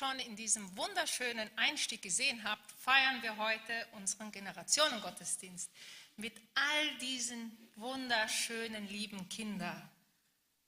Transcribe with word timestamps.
Schon 0.00 0.18
in 0.20 0.34
diesem 0.34 0.74
wunderschönen 0.78 1.50
Einstieg 1.58 2.00
gesehen 2.00 2.42
habt, 2.42 2.72
feiern 2.72 3.20
wir 3.20 3.36
heute 3.36 3.86
unseren 3.92 4.32
Generationengottesdienst 4.32 5.70
mit 6.16 6.32
all 6.54 6.98
diesen 7.02 7.54
wunderschönen, 7.76 8.88
lieben 8.88 9.28
Kindern. 9.28 9.90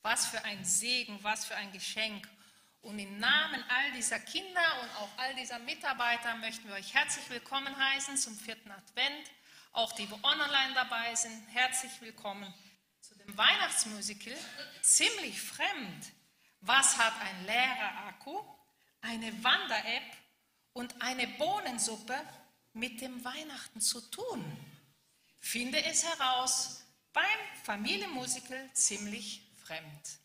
Was 0.03 0.26
für 0.26 0.44
ein 0.44 0.62
Segen, 0.66 1.19
was 1.22 1.47
für 1.47 1.56
ein 1.56 1.72
Geschenk. 1.72 2.28
Und 2.82 2.98
im 2.98 3.19
Namen 3.19 3.65
all 3.71 3.92
dieser 3.92 4.21
Kinder 4.21 4.82
und 4.82 4.91
auch 4.97 5.09
all 5.16 5.34
dieser 5.37 5.60
Mitarbeiter 5.60 6.37
möchten 6.37 6.69
wir 6.69 6.75
euch 6.75 6.92
herzlich 6.92 7.31
willkommen 7.31 7.75
heißen 7.75 8.19
zum 8.19 8.37
vierten 8.37 8.71
Advent. 8.71 9.31
Auch 9.72 9.92
die, 9.92 10.04
die 10.04 10.25
online 10.25 10.75
dabei 10.75 11.15
sind, 11.15 11.42
herzlich 11.54 12.03
willkommen 12.03 12.53
zu 13.00 13.15
dem 13.15 13.34
Weihnachtsmusical. 13.34 14.37
Ziemlich 14.82 15.41
fremd. 15.41 16.12
Was 16.60 16.98
hat 16.98 17.15
ein 17.22 17.47
leerer 17.47 18.09
Akku, 18.09 18.38
eine 19.03 19.45
Wander-App 19.45 20.17
und 20.73 21.01
eine 21.03 21.27
Bohnensuppe 21.39 22.19
mit 22.73 23.01
dem 23.01 23.25
Weihnachten 23.25 23.81
zu 23.81 24.01
tun? 24.11 24.45
Finde 25.39 25.85
es 25.85 26.05
heraus 26.05 26.83
beim 27.13 27.25
Familienmusical 27.65 28.73
ziemlich 28.73 29.43
fremd. 29.57 30.19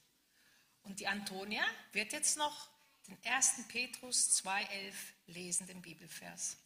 Und 0.84 1.00
die 1.00 1.08
Antonia 1.08 1.64
wird 1.92 2.14
jetzt 2.14 2.38
noch 2.38 2.70
den 3.08 3.18
1. 3.24 3.68
Petrus 3.68 4.42
2.11 4.44 4.94
lesen, 5.28 5.68
den 5.68 5.82
Bibelvers. 5.82 6.58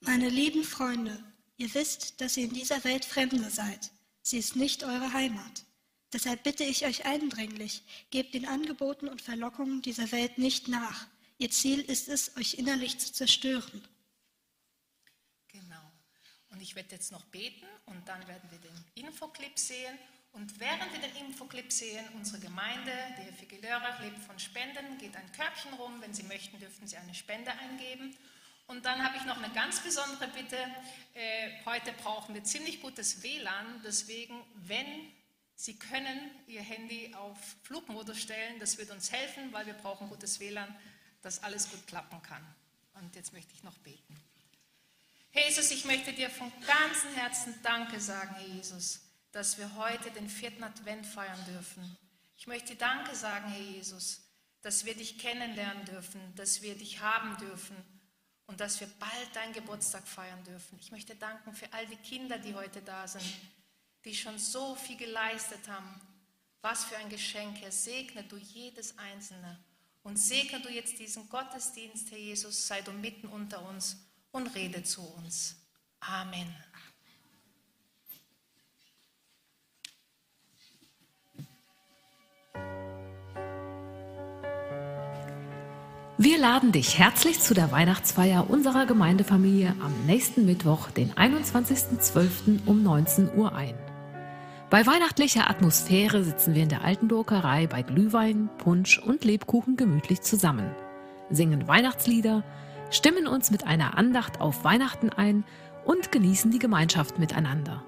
Meine 0.00 0.28
lieben 0.28 0.64
Freunde, 0.64 1.22
ihr 1.56 1.72
wisst, 1.74 2.20
dass 2.20 2.36
ihr 2.36 2.44
in 2.44 2.54
dieser 2.54 2.82
Welt 2.84 3.04
Fremde 3.04 3.50
seid. 3.50 3.90
Sie 4.22 4.38
ist 4.38 4.56
nicht 4.56 4.84
eure 4.84 5.12
Heimat. 5.12 5.64
Deshalb 6.12 6.42
bitte 6.44 6.64
ich 6.64 6.86
euch 6.86 7.04
eindringlich, 7.04 7.82
gebt 8.10 8.34
den 8.34 8.46
Angeboten 8.46 9.08
und 9.08 9.22
Verlockungen 9.22 9.82
dieser 9.82 10.12
Welt 10.12 10.38
nicht 10.38 10.68
nach. 10.68 11.06
Ihr 11.38 11.50
Ziel 11.50 11.80
ist 11.80 12.08
es, 12.08 12.36
euch 12.36 12.54
innerlich 12.54 12.98
zu 12.98 13.12
zerstören. 13.12 13.86
Genau. 15.48 15.92
Und 16.48 16.60
ich 16.62 16.74
werde 16.74 16.94
jetzt 16.94 17.12
noch 17.12 17.24
beten 17.26 17.66
und 17.86 18.06
dann 18.08 18.26
werden 18.26 18.50
wir 18.50 18.58
den 18.58 19.06
Infoclip 19.06 19.58
sehen 19.58 19.98
und 20.36 20.60
während 20.60 20.92
wir 20.92 21.00
den 21.00 21.16
Infoclip 21.16 21.72
sehen, 21.72 22.06
unsere 22.14 22.38
Gemeinde, 22.38 22.92
die 23.18 23.32
Figilera, 23.32 24.02
lebt 24.02 24.18
von 24.18 24.38
Spenden, 24.38 24.98
geht 24.98 25.16
ein 25.16 25.32
Körbchen 25.32 25.72
rum. 25.72 26.02
Wenn 26.02 26.12
Sie 26.12 26.24
möchten, 26.24 26.60
dürfen 26.60 26.86
Sie 26.86 26.98
eine 26.98 27.14
Spende 27.14 27.52
eingeben. 27.52 28.14
Und 28.66 28.84
dann 28.84 29.02
habe 29.02 29.16
ich 29.16 29.24
noch 29.24 29.38
eine 29.42 29.50
ganz 29.54 29.80
besondere 29.80 30.28
Bitte. 30.28 30.58
Äh, 31.14 31.52
heute 31.64 31.90
brauchen 31.92 32.34
wir 32.34 32.44
ziemlich 32.44 32.82
gutes 32.82 33.22
WLAN. 33.22 33.80
Deswegen, 33.82 34.44
wenn 34.56 35.10
Sie 35.54 35.78
können 35.78 36.30
Ihr 36.46 36.60
Handy 36.60 37.14
auf 37.14 37.38
Flugmodus 37.62 38.20
stellen, 38.20 38.60
das 38.60 38.76
wird 38.76 38.90
uns 38.90 39.10
helfen, 39.10 39.54
weil 39.54 39.64
wir 39.64 39.72
brauchen 39.72 40.10
gutes 40.10 40.38
WLAN, 40.38 40.68
dass 41.22 41.42
alles 41.42 41.70
gut 41.70 41.86
klappen 41.86 42.22
kann. 42.22 42.44
Und 42.94 43.14
jetzt 43.14 43.32
möchte 43.32 43.52
ich 43.54 43.62
noch 43.62 43.76
beten. 43.78 44.16
Jesus, 45.32 45.70
ich 45.70 45.84
möchte 45.84 46.12
dir 46.12 46.30
von 46.30 46.50
ganzem 46.66 47.12
Herzen 47.14 47.54
Danke 47.62 48.00
sagen, 48.00 48.34
Herr 48.36 48.46
Jesus 48.46 49.00
dass 49.36 49.58
wir 49.58 49.76
heute 49.76 50.10
den 50.12 50.30
vierten 50.30 50.64
Advent 50.64 51.04
feiern 51.04 51.44
dürfen. 51.44 51.98
Ich 52.38 52.46
möchte 52.46 52.74
Danke 52.74 53.14
sagen, 53.14 53.50
Herr 53.50 53.60
Jesus, 53.60 54.22
dass 54.62 54.86
wir 54.86 54.94
dich 54.94 55.18
kennenlernen 55.18 55.84
dürfen, 55.84 56.34
dass 56.36 56.62
wir 56.62 56.74
dich 56.74 57.00
haben 57.00 57.36
dürfen 57.36 57.76
und 58.46 58.60
dass 58.60 58.80
wir 58.80 58.86
bald 58.98 59.36
deinen 59.36 59.52
Geburtstag 59.52 60.08
feiern 60.08 60.42
dürfen. 60.44 60.78
Ich 60.80 60.90
möchte 60.90 61.14
danken 61.14 61.54
für 61.54 61.70
all 61.74 61.86
die 61.86 61.96
Kinder, 61.96 62.38
die 62.38 62.54
heute 62.54 62.80
da 62.80 63.06
sind, 63.06 63.30
die 64.06 64.14
schon 64.14 64.38
so 64.38 64.74
viel 64.74 64.96
geleistet 64.96 65.68
haben. 65.68 66.00
Was 66.62 66.84
für 66.84 66.96
ein 66.96 67.10
Geschenk, 67.10 67.60
Herr. 67.60 67.72
Segne 67.72 68.24
du 68.24 68.38
jedes 68.38 68.96
Einzelne 68.96 69.62
und 70.06 70.18
segne 70.20 70.60
du 70.60 70.68
jetzt 70.68 71.00
diesen 71.00 71.28
Gottesdienst, 71.28 72.12
Herr 72.12 72.18
Jesus. 72.18 72.68
Sei 72.68 72.80
du 72.80 72.92
mitten 72.92 73.26
unter 73.26 73.68
uns 73.68 73.96
und 74.30 74.54
rede 74.54 74.84
zu 74.84 75.00
uns. 75.00 75.56
Amen. 75.98 76.54
Wir 86.18 86.38
laden 86.38 86.70
dich 86.70 86.98
herzlich 86.98 87.40
zu 87.40 87.52
der 87.52 87.72
Weihnachtsfeier 87.72 88.48
unserer 88.48 88.86
Gemeindefamilie 88.86 89.74
am 89.80 90.06
nächsten 90.06 90.46
Mittwoch, 90.46 90.90
den 90.92 91.12
21.12. 91.14 92.64
um 92.64 92.82
19 92.84 93.34
Uhr 93.34 93.54
ein. 93.54 93.85
Bei 94.68 94.84
weihnachtlicher 94.84 95.48
Atmosphäre 95.48 96.24
sitzen 96.24 96.54
wir 96.54 96.64
in 96.64 96.68
der 96.68 96.82
alten 96.82 97.08
Druckerei 97.08 97.68
bei 97.68 97.82
Glühwein, 97.82 98.50
Punsch 98.58 98.98
und 98.98 99.24
Lebkuchen 99.24 99.76
gemütlich 99.76 100.22
zusammen, 100.22 100.74
singen 101.30 101.68
Weihnachtslieder, 101.68 102.42
stimmen 102.90 103.28
uns 103.28 103.52
mit 103.52 103.64
einer 103.64 103.96
Andacht 103.96 104.40
auf 104.40 104.64
Weihnachten 104.64 105.10
ein 105.10 105.44
und 105.84 106.10
genießen 106.10 106.50
die 106.50 106.58
Gemeinschaft 106.58 107.20
miteinander. 107.20 107.84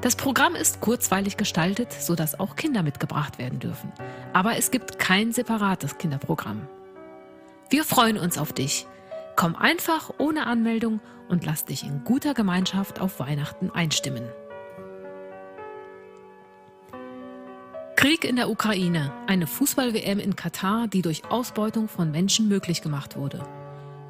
Das 0.00 0.16
Programm 0.16 0.54
ist 0.54 0.80
kurzweilig 0.80 1.36
gestaltet, 1.36 1.92
sodass 1.92 2.40
auch 2.40 2.56
Kinder 2.56 2.82
mitgebracht 2.82 3.38
werden 3.38 3.58
dürfen. 3.58 3.92
Aber 4.32 4.56
es 4.56 4.70
gibt 4.70 4.98
kein 4.98 5.32
separates 5.32 5.98
Kinderprogramm. 5.98 6.68
Wir 7.68 7.84
freuen 7.84 8.16
uns 8.16 8.38
auf 8.38 8.54
dich. 8.54 8.86
Komm 9.36 9.56
einfach 9.56 10.10
ohne 10.16 10.46
Anmeldung 10.46 11.00
und 11.28 11.44
lass 11.44 11.66
dich 11.66 11.84
in 11.84 12.02
guter 12.04 12.32
Gemeinschaft 12.32 12.98
auf 12.98 13.20
Weihnachten 13.20 13.70
einstimmen. 13.70 14.24
Krieg 18.02 18.24
in 18.24 18.34
der 18.34 18.50
Ukraine, 18.50 19.12
eine 19.28 19.46
Fußball-WM 19.46 20.18
in 20.18 20.34
Katar, 20.34 20.88
die 20.88 21.02
durch 21.02 21.24
Ausbeutung 21.30 21.86
von 21.88 22.10
Menschen 22.10 22.48
möglich 22.48 22.82
gemacht 22.82 23.16
wurde. 23.16 23.46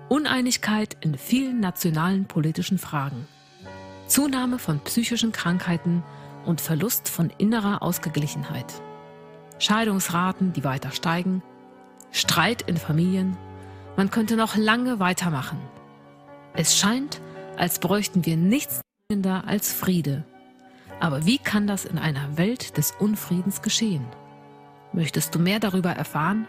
Uneinigkeit 0.08 0.96
in 1.02 1.18
vielen 1.18 1.60
nationalen 1.60 2.24
politischen 2.24 2.78
Fragen. 2.78 3.28
Zunahme 4.06 4.58
von 4.58 4.80
psychischen 4.80 5.32
Krankheiten 5.32 6.02
und 6.46 6.62
Verlust 6.62 7.06
von 7.10 7.30
innerer 7.36 7.82
Ausgeglichenheit. 7.82 8.64
Scheidungsraten, 9.58 10.54
die 10.54 10.64
weiter 10.64 10.92
steigen, 10.92 11.42
Streit 12.12 12.62
in 12.62 12.78
Familien 12.78 13.36
man 13.98 14.10
könnte 14.10 14.36
noch 14.36 14.56
lange 14.56 15.00
weitermachen. 15.00 15.58
Es 16.54 16.78
scheint, 16.78 17.20
als 17.58 17.78
bräuchten 17.78 18.24
wir 18.24 18.38
nichts 18.38 18.80
dringender 19.10 19.44
als 19.46 19.70
Friede. 19.70 20.24
Aber 21.02 21.26
wie 21.26 21.38
kann 21.38 21.66
das 21.66 21.84
in 21.84 21.98
einer 21.98 22.38
Welt 22.38 22.76
des 22.76 22.92
Unfriedens 22.92 23.60
geschehen? 23.60 24.06
Möchtest 24.92 25.34
du 25.34 25.40
mehr 25.40 25.58
darüber 25.58 25.90
erfahren? 25.90 26.46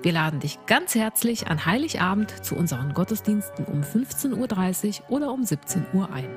Wir 0.00 0.12
laden 0.12 0.38
dich 0.38 0.64
ganz 0.66 0.94
herzlich 0.94 1.48
an 1.48 1.66
Heiligabend 1.66 2.44
zu 2.44 2.54
unseren 2.54 2.94
Gottesdiensten 2.94 3.64
um 3.64 3.80
15.30 3.80 5.00
Uhr 5.00 5.10
oder 5.10 5.32
um 5.32 5.42
17 5.42 5.86
Uhr 5.92 6.08
ein. 6.12 6.28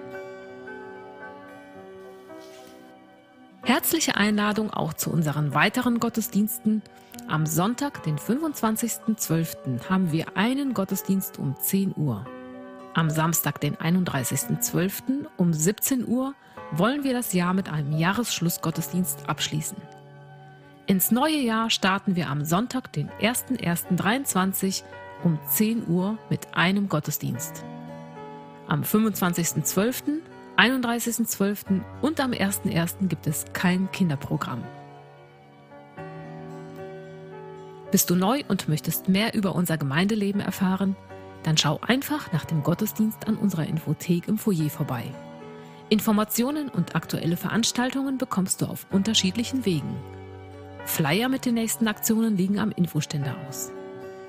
Herzliche 3.62 4.16
Einladung 4.16 4.72
auch 4.72 4.96
zu 4.96 5.12
unseren 5.12 5.54
weiteren 5.54 6.00
Gottesdiensten. 6.00 6.82
Am 7.28 7.46
Sonntag, 7.46 8.02
den 8.02 8.18
25.12., 8.18 9.88
haben 9.88 10.12
wir 10.12 10.38
einen 10.38 10.74
Gottesdienst 10.74 11.38
um 11.38 11.56
10 11.56 11.94
Uhr. 11.98 12.26
Am 12.96 13.12
Samstag, 13.12 13.62
den 13.62 13.76
31.12. 13.76 15.28
um 15.38 15.54
17 15.54 16.08
Uhr 16.08 16.34
wollen 16.72 17.04
wir 17.04 17.14
das 17.14 17.34
Jahr 17.34 17.54
mit 17.54 17.70
einem 17.70 17.98
Jahresschlussgottesdienst 17.98 19.28
abschließen. 19.28 19.78
Ins 20.86 21.12
neue 21.12 21.40
Jahr 21.40 21.70
starten 21.70 22.16
wir 22.16 22.30
am 22.30 22.46
Sonntag, 22.46 22.94
den 22.94 23.10
01.01.23 23.22 24.84
um 25.24 25.40
10 25.50 25.88
Uhr 25.88 26.18
mit 26.30 26.56
einem 26.56 26.88
Gottesdienst. 26.88 27.64
Am 28.68 28.84
25.12 28.84 30.22
31.12. 30.58 31.82
und 32.02 32.20
am 32.20 32.32
1.1. 32.32 33.08
gibt 33.08 33.28
es 33.28 33.46
kein 33.54 33.92
Kinderprogramm. 33.92 34.64
Bist 37.92 38.10
du 38.10 38.16
neu 38.16 38.44
und 38.48 38.68
möchtest 38.68 39.08
mehr 39.08 39.36
über 39.36 39.56
unser 39.56 39.78
Gemeindeleben 39.78 40.42
erfahren? 40.42 40.96
Dann 41.44 41.58
schau 41.58 41.80
einfach 41.82 42.34
nach 42.34 42.46
dem 42.46 42.64
Gottesdienst 42.64 43.28
an 43.28 43.38
unserer 43.38 43.68
Infothek 43.68 44.28
im 44.28 44.38
Foyer 44.38 44.70
vorbei. 44.70 45.06
Informationen 45.90 46.70
und 46.70 46.96
aktuelle 46.96 47.38
Veranstaltungen 47.38 48.18
bekommst 48.18 48.62
du 48.62 48.66
auf 48.66 48.88
unterschiedlichen 48.92 49.66
Wegen. 49.66 49.96
Flyer 50.86 51.30
mit 51.30 51.46
den 51.46 51.56
nächsten 51.56 51.88
Aktionen 51.88 52.38
liegen 52.38 52.60
am 52.60 52.72
Infoständer 52.72 53.36
aus. 53.48 53.72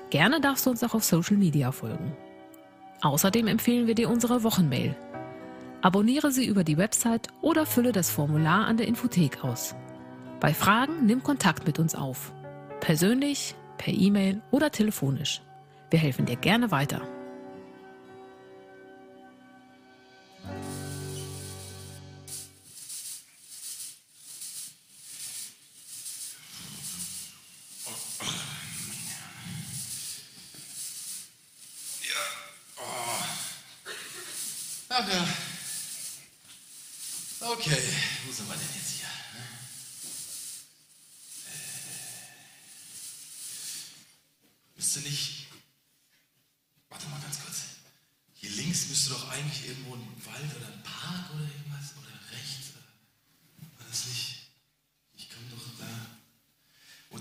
Gerne 0.09 0.41
darfst 0.41 0.65
du 0.65 0.69
uns 0.69 0.83
auch 0.83 0.93
auf 0.93 1.03
Social 1.03 1.37
Media 1.37 1.71
folgen. 1.71 2.15
Außerdem 3.01 3.47
empfehlen 3.47 3.87
wir 3.87 3.95
dir 3.95 4.09
unsere 4.09 4.43
Wochenmail– 4.43 4.95
Abonniere 5.81 6.31
sie 6.31 6.45
über 6.45 6.63
die 6.63 6.77
Website 6.77 7.29
oder 7.41 7.65
fülle 7.65 7.91
das 7.91 8.09
Formular 8.09 8.65
an 8.65 8.77
der 8.77 8.87
Infothek 8.87 9.43
aus. 9.43 9.75
Bei 10.39 10.53
Fragen 10.53 11.05
nimm 11.05 11.23
Kontakt 11.23 11.65
mit 11.65 11.79
uns 11.79 11.95
auf. 11.95 12.33
Persönlich, 12.81 13.55
per 13.77 13.93
E-Mail 13.93 14.41
oder 14.51 14.71
telefonisch. 14.71 15.41
Wir 15.89 15.99
helfen 15.99 16.25
dir 16.25 16.35
gerne 16.35 16.71
weiter. 16.71 17.01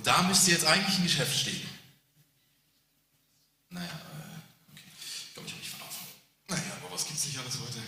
Da 0.08 0.22
müsste 0.22 0.52
jetzt 0.52 0.64
eigentlich 0.64 0.96
ein 0.96 1.02
Geschäft 1.02 1.38
stehen. 1.38 1.68
Naja, 3.68 3.86
äh, 3.86 4.72
okay. 4.72 4.90
Ich 4.96 5.34
glaube, 5.34 5.46
ich 5.46 5.52
habe 5.52 5.60
mich 5.60 5.68
verlaufen. 5.68 6.06
Naja, 6.48 6.78
aber 6.80 6.94
was 6.94 7.06
gibt's 7.06 7.26
nicht 7.26 7.38
alles 7.38 7.60
heute? 7.60 7.80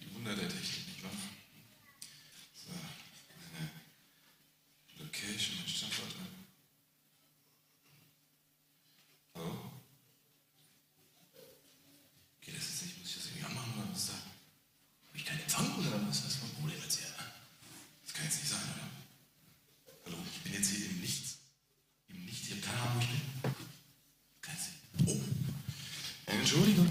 Die 0.00 0.14
Wunder 0.14 0.36
der 0.36 0.48
Technik, 0.48 0.86
nicht 0.86 1.02
wahr? 1.02 1.10
So, 2.54 2.70
meine 2.70 3.70
Location, 4.98 5.56
mein 5.58 5.68
Standort. 5.68 6.14
Hallo? 9.34 9.72
Geht 12.40 12.56
das 12.56 12.68
jetzt 12.68 12.82
nicht? 12.82 12.98
Muss 13.00 13.08
ich 13.08 13.16
das 13.16 13.26
irgendwie 13.26 13.44
anmachen 13.44 13.72
oder 13.74 13.90
was 13.90 13.98
ist 13.98 14.08
da? 14.10 14.14
Habe 14.14 15.18
ich 15.18 15.24
keinen 15.24 15.40
Empfang 15.40 15.74
oder 15.78 16.06
was? 16.06 16.24
Was 16.24 16.34
ist 16.34 16.42
mein 16.42 16.52
Problem 16.52 16.80
jetzt 16.80 16.98
hier? 16.98 17.08
Das 18.04 18.14
kann 18.14 18.24
jetzt 18.24 18.38
nicht 18.38 18.50
sein, 18.50 18.62
oder? 18.62 18.88
Hallo, 20.08 20.16
ich 20.32 20.40
bin 20.42 20.52
jetzt 20.54 20.70
hier 20.70 20.86
im 20.88 21.00
Nichts. 21.00 21.36
Im 22.08 22.24
Nichts, 22.24 22.46
ich 22.46 22.52
habe 22.52 22.62
keine 22.62 22.80
Ahnung, 22.80 22.96
wo 22.96 23.00
ich 23.02 23.08
bin. 23.10 23.20
Kein 24.40 24.56
Sinn. 24.56 24.74
Oh. 25.06 26.32
Entschuldigung. 26.32 26.88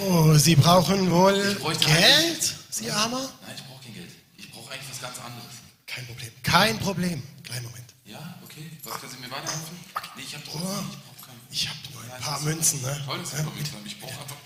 Oh, 0.00 0.36
Sie 0.48 0.56
brauchen 0.56 1.10
wohl 1.10 1.58
Ich 1.78 1.86
Geld, 1.86 2.54
Sie 2.70 2.90
Armer? 2.90 3.28
Nein, 3.42 3.54
ich 3.54 3.64
brauche 3.64 3.84
kein 3.84 3.92
Geld. 3.92 4.08
Ich 4.38 4.50
brauche 4.50 4.72
eigentlich 4.72 4.88
was 4.88 4.98
ganz 5.02 5.18
anderes. 5.18 5.44
Kein 5.86 6.06
Problem. 6.06 6.32
Kein 6.42 6.78
Problem. 6.78 7.22
Kleinen 7.44 7.64
Moment. 7.66 7.94
Ja, 8.06 8.38
okay. 8.42 8.70
Was 8.82 8.98
können 8.98 9.12
Sie 9.12 9.18
mir 9.18 9.30
weiterhelfen? 9.30 9.76
Nee, 10.16 10.22
ich 10.22 10.32
habe 10.34 10.44
doch. 10.46 10.54
Oh. 10.54 10.84
Ich. 11.50 11.64
Ich 11.64 11.68
habe 11.68 11.78
nur 11.92 12.00
ein 12.02 12.08
Nein, 12.08 12.20
paar 12.22 12.40
Münzen. 12.40 12.80
Ne? 12.80 13.02
Toll, 13.04 13.18
dass 13.18 13.30
Sie 13.32 13.36
haben. 13.36 13.52
Ich 13.84 14.00
brauche 14.00 14.18
einfach. 14.22 14.36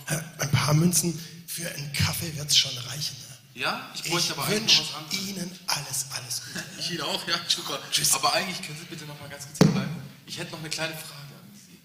Ein 0.40 0.50
paar 0.50 0.74
Münzen 0.74 1.24
für 1.46 1.70
einen 1.70 1.92
Kaffee 1.92 2.34
wird's 2.36 2.56
schon 2.56 2.76
reichen. 2.78 3.16
Ne? 3.54 3.60
Ja, 3.62 3.88
ich 3.94 4.04
Ich 4.04 4.10
bräuchte 4.10 4.32
aber 4.32 4.44
eigentlich 4.46 4.80
wünsche. 4.80 5.16
Ihnen 5.30 5.56
alles, 5.68 6.06
alles 6.16 6.42
Gute. 6.46 6.64
Ich 6.80 6.90
Ihnen 6.90 7.02
auch, 7.02 7.28
ja, 7.28 7.36
super. 7.46 7.78
Tschüss. 7.92 8.12
Aber 8.14 8.32
eigentlich 8.32 8.60
können 8.66 8.76
Sie 8.80 8.86
bitte 8.86 9.04
noch 9.04 9.20
mal 9.20 9.28
ganz 9.28 9.46
kurz 9.46 9.58
hier 9.58 9.68
bleiben. 9.68 10.02
Ich 10.26 10.36
hätte 10.36 10.50
noch 10.50 10.58
eine 10.58 10.68
kleine 10.68 10.94
Frage 10.96 11.32
an 11.40 11.60
Sie. 11.64 11.78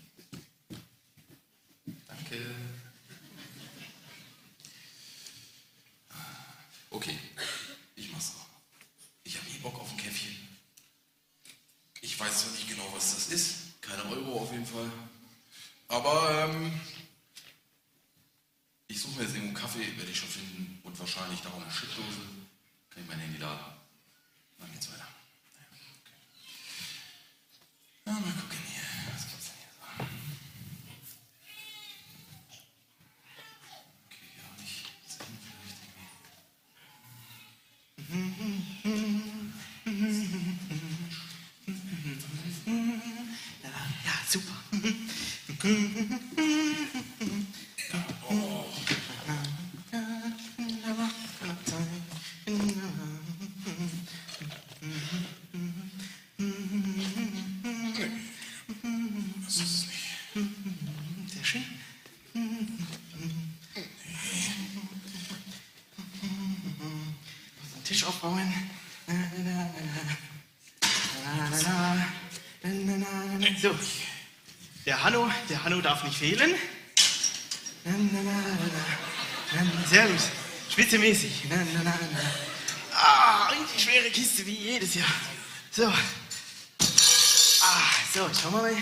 Danke. 2.07 2.41
Okay, 6.89 7.19
ich 7.95 8.11
mach's 8.11 8.33
noch. 8.33 8.47
Ich 9.23 9.37
habe 9.37 9.45
eh 9.49 9.57
Bock 9.59 9.77
auf 9.79 9.91
ein 9.91 9.97
Käffchen. 9.97 10.35
Ich 12.01 12.17
weiß 12.19 12.41
zwar 12.41 12.51
nicht 12.53 12.67
genau, 12.69 12.87
was 12.95 13.13
das 13.13 13.27
ist. 13.27 13.55
Keine 13.81 14.03
Euro 14.05 14.39
auf 14.41 14.51
jeden 14.51 14.65
Fall. 14.65 14.89
Aber 15.89 16.49
ähm, 16.49 16.71
ich 18.87 18.99
suche 18.99 19.17
mir 19.17 19.23
jetzt 19.25 19.35
irgendwo 19.35 19.47
einen 19.49 19.63
Kaffee, 19.67 19.97
werde 19.97 20.09
ich 20.11 20.17
schon 20.17 20.29
finden. 20.29 20.79
Und 20.83 20.97
wahrscheinlich 20.97 21.41
da 21.41 21.49
auch 21.49 21.61
eine 21.61 21.71
Schrittdose. 21.71 22.21
Kann 22.89 23.03
ich 23.03 23.09
mein 23.09 23.19
Handy 23.19 23.37
laden. 23.37 23.59
Dann 24.57 24.71
geht's 24.71 24.89
weiter. 24.89 25.07
Naja, 25.53 25.67
okay. 26.01 26.15
Na, 28.05 28.13
mal 28.13 28.21
gucken 28.41 28.57
hier. 28.71 28.81
Was 29.13 29.27
gibt's 29.27 29.47
denn 29.47 29.59
hier 29.59 29.71
so? 29.77 30.03
Okay, 34.07 34.27
ja, 34.37 34.45
nicht. 34.63 34.85
Zen 35.05 35.37
vielleicht 35.43 35.81
irgendwie. 35.83 36.07
Ja, 43.63 44.13
super. 44.29 44.53
Das 59.45 59.55
ist 59.55 59.61
es 59.61 59.85
nicht. 59.87 61.33
Sehr 61.33 61.43
schön. 61.43 61.63
Aufbauen. 68.17 68.53
So. 73.61 73.75
Der 74.85 75.03
Hanno, 75.03 75.29
der 75.49 75.63
Hanno 75.63 75.81
darf 75.81 76.03
nicht 76.03 76.17
fehlen. 76.17 76.55
Sehr 79.89 80.07
gut. 80.07 80.21
Spitzemäßig. 80.71 81.43
Ah, 82.93 83.49
richtig 83.49 83.83
schwere 83.83 84.09
Kiste 84.09 84.45
wie 84.45 84.55
jedes 84.55 84.95
Jahr. 84.95 85.05
So. 85.71 85.87
Ah, 85.87 85.93
so, 88.13 88.29
schauen 88.33 88.53
wir 88.53 88.61
mal. 88.63 88.75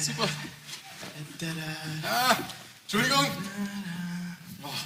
Super. 0.00 0.28
Ah, 2.04 2.36
Entschuldigung. 2.84 3.26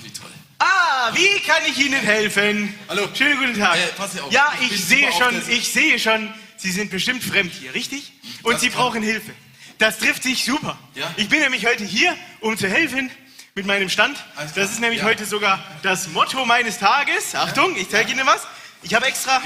Wie 0.07 0.13
toll. 0.13 0.31
Ah, 0.61 1.11
wie 1.15 1.41
kann 1.41 1.63
ich 1.67 1.77
Ihnen 1.79 2.01
helfen? 2.01 2.73
Hallo. 2.89 3.09
Schönen 3.13 3.39
guten 3.39 3.59
Tag. 3.61 3.77
Äh, 3.77 3.89
pass 3.97 4.17
auf. 4.21 4.31
Ja, 4.33 4.53
Ich 4.61 4.71
ich, 4.71 4.85
sehe 4.85 5.11
schon, 5.13 5.51
ich 5.51 5.73
sehe 5.73 5.99
schon, 5.99 6.33
Sie 6.57 6.71
sind 6.71 6.93
bestimmt 6.93 7.25
fremd 7.25 7.53
hier, 7.53 7.75
richtig? 7.75 8.13
Und 8.45 8.55
Das 8.55 8.61
Sie 8.61 8.69
kann- 8.71 8.79
brauchen 8.79 9.03
Hilfe. 9.03 9.33
Das 9.79 9.99
trifft 9.99 10.23
sich 10.23 10.45
super. 10.45 10.79
Ja. 10.95 11.13
Ich 11.17 11.29
bin 11.29 11.41
nämlich 11.41 11.67
heute 11.67 11.85
hier, 11.85 12.17
um 12.41 12.57
zu 12.57 12.69
helfen 12.69 13.11
mit 13.57 13.67
meinem 13.67 13.89
Stand. 13.91 14.17
Das 14.55 14.71
ist 14.71 14.79
nämlich 14.79 15.01
Ja. 15.01 15.07
heute 15.07 15.27
sogar 15.27 15.63
das 15.83 16.07
Motto 16.09 16.45
meines 16.47 16.79
Tages. 16.79 17.35
Achtung, 17.35 17.77
ich 17.77 17.91
zeige 17.91 18.13
Ihnen 18.13 18.25
was. 18.27 18.43
Ich 18.83 18.95
habe 18.95 19.07
extra, 19.07 19.43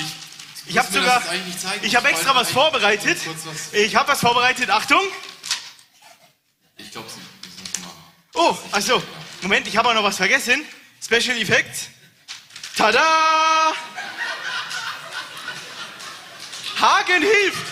ich, 0.67 0.75
muss 0.75 0.85
habe 0.85 0.93
sogar, 0.93 1.27
zeigen. 1.27 1.43
ich 1.87 1.97
habe 1.97 2.09
Ich 2.11 2.15
extra 2.17 2.35
was 2.35 2.51
vorbereitet. 2.51 3.19
was- 3.25 3.73
Ich 3.73 3.97
habe 3.97 4.09
was 4.13 4.21
vorbereitet. 4.21 4.69
Achtung. 4.69 5.01
Ich 6.77 6.91
glaube, 6.93 7.09
Sie 7.09 7.17
müssen 7.49 7.65
das 7.73 7.81
machen. 7.83 7.97
Oh, 8.35 8.57
achso. 8.73 9.03
Moment, 9.43 9.67
ich 9.67 9.77
habe 9.77 9.89
auch 9.89 9.95
noch 9.95 10.03
was 10.03 10.17
vergessen. 10.17 10.65
Special 11.03 11.37
Effects. 11.39 11.89
Tada! 12.77 13.73
Hagen 16.79 17.23
hilft. 17.23 17.67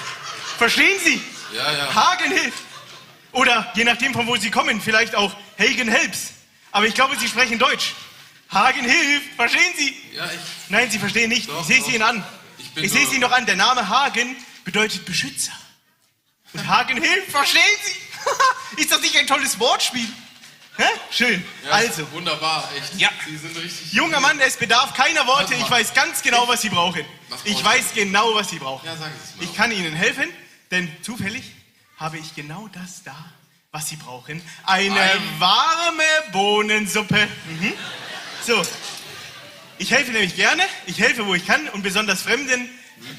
Verstehen 0.58 0.98
Sie? 1.04 1.22
Ja, 1.54 1.72
ja. 1.72 1.94
Hagen 1.94 2.32
hilft. 2.32 2.62
Oder 3.32 3.70
je 3.74 3.84
nachdem, 3.84 4.12
von 4.12 4.26
wo 4.26 4.36
Sie 4.36 4.50
kommen, 4.50 4.80
vielleicht 4.80 5.14
auch 5.14 5.34
Hagen 5.58 5.88
helps. 5.88 6.32
Aber 6.72 6.86
ich 6.86 6.94
glaube, 6.94 7.16
Sie 7.16 7.28
sprechen 7.28 7.58
Deutsch. 7.58 7.94
Hagen 8.50 8.84
hilft. 8.84 9.34
Verstehen 9.36 9.72
Sie? 9.76 9.94
Ja, 10.14 10.26
ich. 10.26 10.40
Nein, 10.70 10.90
Sie 10.90 10.98
verstehen 10.98 11.28
nicht. 11.28 11.48
Doch, 11.48 11.60
ich 11.60 11.66
sehe 11.66 11.80
es. 11.80 11.88
Ihnen 11.88 12.02
an. 12.02 12.24
Ich 12.58 12.70
bin 12.72 12.84
Ich 12.84 12.92
sehe 12.92 13.04
es 13.04 13.12
Ihnen 13.12 13.20
doch 13.20 13.32
an. 13.32 13.46
Der 13.46 13.56
Name 13.56 13.88
Hagen 13.88 14.36
bedeutet 14.64 15.04
Beschützer. 15.04 15.52
Und 16.54 16.66
Hagen 16.66 17.00
hilft. 17.02 17.30
Verstehen 17.30 17.62
Sie? 17.84 18.80
Ist 18.82 18.90
das 18.90 19.00
nicht 19.00 19.16
ein 19.16 19.26
tolles 19.26 19.58
Wortspiel? 19.58 20.08
Hä? 20.78 20.84
Schön. 21.10 21.44
Ja, 21.64 21.72
also, 21.72 22.10
Wunderbar, 22.12 22.70
echt. 22.76 22.94
Ja. 23.00 23.10
Sie 23.26 23.36
sind 23.36 23.56
richtig. 23.56 23.92
Junger 23.92 24.20
Mann, 24.20 24.38
es 24.40 24.56
bedarf 24.56 24.94
keiner 24.94 25.26
Worte. 25.26 25.54
Ich 25.54 25.68
weiß 25.68 25.92
ganz 25.92 26.22
genau, 26.22 26.46
was 26.46 26.62
Sie 26.62 26.68
brauchen. 26.68 27.04
Ich 27.44 27.62
weiß 27.64 27.94
genau, 27.94 28.32
was 28.36 28.48
Sie 28.50 28.60
brauchen. 28.60 28.86
Ja, 28.86 28.96
sag 28.96 29.10
es 29.22 29.34
mal. 29.36 29.44
Ich 29.44 29.54
kann 29.56 29.72
Ihnen 29.72 29.92
helfen, 29.94 30.28
denn 30.70 30.88
zufällig 31.02 31.42
habe 31.96 32.18
ich 32.18 32.34
genau 32.36 32.68
das 32.72 33.02
da, 33.02 33.16
was 33.72 33.88
Sie 33.88 33.96
brauchen. 33.96 34.40
Eine 34.66 35.00
Ein- 35.00 35.40
warme 35.40 36.02
Bohnensuppe. 36.32 37.26
Mhm. 37.48 37.72
So. 38.46 38.62
Ich 39.78 39.90
helfe 39.90 40.12
nämlich 40.12 40.36
gerne. 40.36 40.62
Ich 40.86 41.00
helfe, 41.00 41.26
wo 41.26 41.34
ich 41.34 41.44
kann. 41.44 41.68
Und 41.70 41.82
besonders 41.82 42.22
Fremden, 42.22 42.68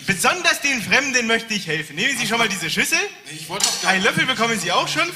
besonders 0.07 0.61
den 0.61 0.81
Fremden 0.81 1.27
möchte 1.27 1.53
ich 1.53 1.67
helfen. 1.67 1.97
Nehmen 1.97 2.17
Sie 2.17 2.25
schon 2.25 2.37
mal 2.37 2.47
diese 2.49 2.69
Schüssel. 2.69 2.99
Ich 3.31 3.49
wollte 3.49 3.65
doch 3.65 3.81
gar 3.81 3.91
Einen 3.91 4.03
Löffel 4.03 4.25
bekommen 4.25 4.57
Sie 4.59 4.71
auch 4.71 4.87
schon. 4.87 5.09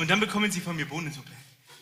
Und 0.00 0.08
dann 0.08 0.18
bekommen 0.18 0.50
Sie 0.50 0.62
von 0.62 0.76
mir 0.76 0.86
Bohnensuppe. 0.88 1.30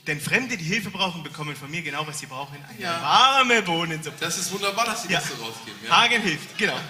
Denn 0.08 0.20
Fremde, 0.20 0.56
die 0.56 0.64
Hilfe 0.64 0.90
brauchen, 0.90 1.22
bekommen 1.22 1.54
von 1.54 1.70
mir 1.70 1.82
genau, 1.82 2.04
was 2.04 2.18
sie 2.18 2.26
brauchen. 2.26 2.56
Eine 2.68 2.80
Ja. 2.82 3.00
warme 3.00 3.62
Bohnensuppe. 3.62 4.16
Das 4.18 4.36
ist 4.38 4.50
wunderbar, 4.50 4.86
dass 4.86 5.04
Sie 5.04 5.12
Ja. 5.12 5.20
das 5.20 5.28
so 5.28 5.34
rausgeben. 5.36 5.78
Ja. 5.84 5.90
Hagen 6.02 6.20
hilft, 6.22 6.58
genau. 6.58 6.80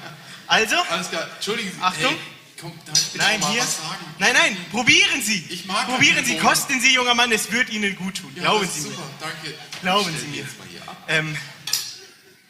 Also, 0.46 0.76
Alles 0.88 1.10
klar. 1.10 1.28
Entschuldigen 1.34 1.70
Sie. 1.70 1.82
Achtung. 1.82 2.12
Hey, 2.12 2.18
komm, 2.58 2.72
nein, 3.16 3.46
hier. 3.50 3.60
was 3.60 3.76
sagen? 3.76 4.04
Nein, 4.18 4.32
nein, 4.32 4.56
probieren 4.70 5.20
Sie. 5.20 5.44
Ich 5.50 5.66
mag 5.66 5.86
Probieren 5.86 6.24
Sie, 6.24 6.32
Bohnen. 6.34 6.46
kosten 6.46 6.80
Sie, 6.80 6.94
junger 6.94 7.14
Mann, 7.14 7.30
es 7.30 7.52
wird 7.52 7.68
Ihnen 7.68 7.94
gut 7.96 8.16
tun. 8.16 8.32
Ja, 8.34 8.42
Glauben 8.44 8.66
Sie 8.66 8.78
ist 8.78 8.86
mir. 8.86 8.92
Super, 8.94 9.10
danke. 9.20 9.54
Glauben 9.82 10.16
Sie 10.16 10.26
mir. 10.28 10.48
Ähm, 11.08 11.36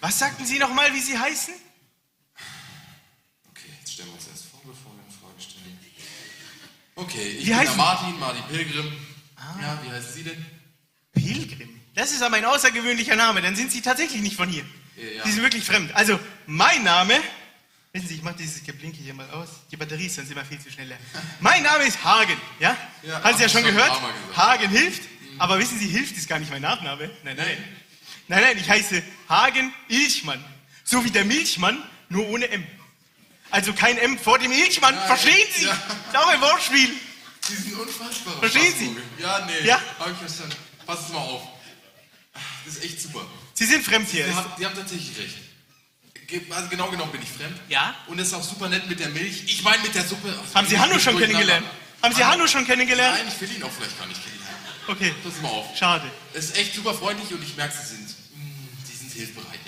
was 0.01 0.17
sagten 0.21 0.47
Sie 0.47 0.59
nochmal, 0.61 0.95
wie 0.95 1.01
Sie 1.01 1.19
heißen? 1.19 1.55
Okay, 3.51 3.71
jetzt 3.81 3.93
stellen 3.95 4.09
wir 4.11 4.15
uns 4.15 4.29
erst 4.29 4.45
vor, 4.51 4.61
bevor 4.65 4.93
wir 4.93 5.03
eine 5.03 5.13
Frage 5.13 5.41
stellen. 5.43 5.79
Okay, 6.99 7.37
ich 7.39 7.47
Wie 7.47 7.51
bin 7.51 7.59
heißt? 7.59 7.77
Martin, 7.77 8.19
Martin 8.19 8.43
Pilgrim. 8.51 8.93
Ja, 9.61 9.79
wie 9.85 9.91
heißt 9.91 10.15
sie 10.15 10.25
denn? 10.25 10.45
Pilgrim. 11.13 11.81
Das 11.95 12.11
ist 12.11 12.23
aber 12.23 12.37
ein 12.37 12.45
außergewöhnlicher 12.45 13.15
Name, 13.15 13.41
dann 13.41 13.55
sind 13.55 13.71
Sie 13.71 13.81
tatsächlich 13.81 14.21
nicht 14.21 14.35
von 14.35 14.49
hier. 14.49 14.65
Ja. 14.97 15.25
Sie 15.25 15.31
sind 15.31 15.43
wirklich 15.43 15.65
fremd. 15.65 15.95
Also, 15.95 16.19
mein 16.47 16.83
Name, 16.83 17.15
wissen 17.93 18.09
Sie, 18.09 18.17
ich 18.17 18.23
mache 18.23 18.37
dieses 18.39 18.65
Geblinke 18.65 18.99
hier 18.99 19.15
mal 19.15 19.31
aus. 19.31 19.49
Die 19.71 19.77
Batterie 19.77 20.07
ist 20.07 20.17
sonst 20.17 20.31
immer 20.33 20.45
viel 20.45 20.59
zu 20.59 20.73
schnell 20.73 20.89
leer. 20.89 20.99
Mein 21.41 21.63
Name 21.63 21.85
ist 21.85 22.03
Hagen, 22.03 22.37
ja? 22.59 22.77
Ja, 23.05 23.23
Haben 23.23 23.37
Sie 23.37 23.43
ja 23.45 23.49
schon 23.49 23.63
gehört? 23.63 23.93
Hagen 24.37 24.69
hilft, 24.69 25.03
aber 25.39 25.61
wissen 25.61 25.79
Sie, 25.79 25.87
hilft 25.87 26.17
ist 26.17 26.29
gar 26.29 26.41
nicht 26.41 26.51
mein 26.51 26.63
Nachname. 26.63 27.11
Nein, 27.23 27.37
nein. 27.37 27.65
Nein, 28.27 28.43
nein, 28.43 28.59
ich 28.59 28.69
heiße 28.69 29.03
Hagen 29.29 29.73
Ilchmann. 29.89 30.45
So 30.83 31.05
wie 31.05 31.11
der 31.13 31.25
Milchmann, 31.25 31.81
nur 32.09 32.29
ohne 32.29 32.49
M. 32.49 32.67
Also 33.51 33.73
kein 33.73 33.97
M 33.99 34.19
vor 34.19 34.39
dem 34.39 34.53
Ilchmann, 34.53 34.95
Nein, 34.95 35.07
verstehen 35.07 35.47
Sie? 35.57 35.65
ja. 35.67 35.77
Das 36.13 36.23
ist 36.23 36.27
auch 36.27 36.29
ein 36.29 36.41
Wortspiel. 36.41 36.91
Sie 37.49 37.55
sind 37.57 37.75
unfassbar. 37.79 38.39
Verstehen 38.41 38.75
Sie? 38.79 38.97
Ja, 39.23 39.47
nee. 39.47 39.67
Ja? 39.67 39.81
Hab 39.99 40.11
ich 40.13 40.19
verstanden. 40.19 40.55
Passen 40.87 41.05
Sie 41.09 41.13
mal 41.15 41.21
auf. 41.21 41.43
Das 42.67 42.75
ist 42.77 42.85
echt 42.85 43.01
super. 43.01 43.27
Sie 43.55 43.65
sind 43.65 43.85
fremd 43.85 44.09
hier. 44.11 44.27
Sie 44.27 44.35
haben, 44.35 44.53
die 44.59 44.67
haben 44.67 44.75
tatsächlich 44.77 45.17
recht. 45.19 45.35
Also 46.51 46.69
genau 46.69 46.91
genommen 46.91 47.11
bin 47.11 47.23
ich 47.23 47.29
fremd. 47.31 47.59
Ja? 47.71 47.95
Und 48.07 48.19
es 48.19 48.29
ist 48.29 48.35
auch 48.35 48.43
super 48.43 48.69
nett 48.69 48.87
mit 48.87 49.01
der 49.01 49.09
Milch. 49.09 49.45
Ich 49.47 49.63
meine 49.63 49.83
mit 49.83 49.95
der 49.95 50.05
Suppe. 50.05 50.39
Ach, 50.51 50.55
Haben 50.55 50.67
Sie 50.69 50.79
Hanno 50.79 50.99
schon 50.99 51.19
kennengelernt? 51.19 51.67
Haben 52.03 52.15
Sie 52.15 52.23
Hanno 52.25 52.47
schon 52.47 52.67
kennengelernt? 52.67 53.17
Nein, 53.19 53.29
ich 53.35 53.41
will 53.41 53.57
ihn 53.57 53.63
auch 53.63 53.71
vielleicht 53.73 53.99
gar 53.99 54.07
nicht 54.07 54.23
kennenlernen. 54.23 54.59
Okay, 54.89 55.15
Passen 55.23 55.37
Sie 55.37 55.43
mal 55.43 55.49
auf. 55.49 55.77
schade. 55.77 56.11
Es 56.35 56.47
ist 56.47 56.59
echt 56.59 56.75
super 56.75 56.93
freundlich 56.95 57.33
und 57.33 57.43
ich 57.43 57.57
merke, 57.57 57.75
Sie 57.75 57.95
sind, 57.97 58.09
mm, 58.09 58.69
Sie 58.91 58.97
sind 58.97 59.13
hilfsbereit. 59.13 59.59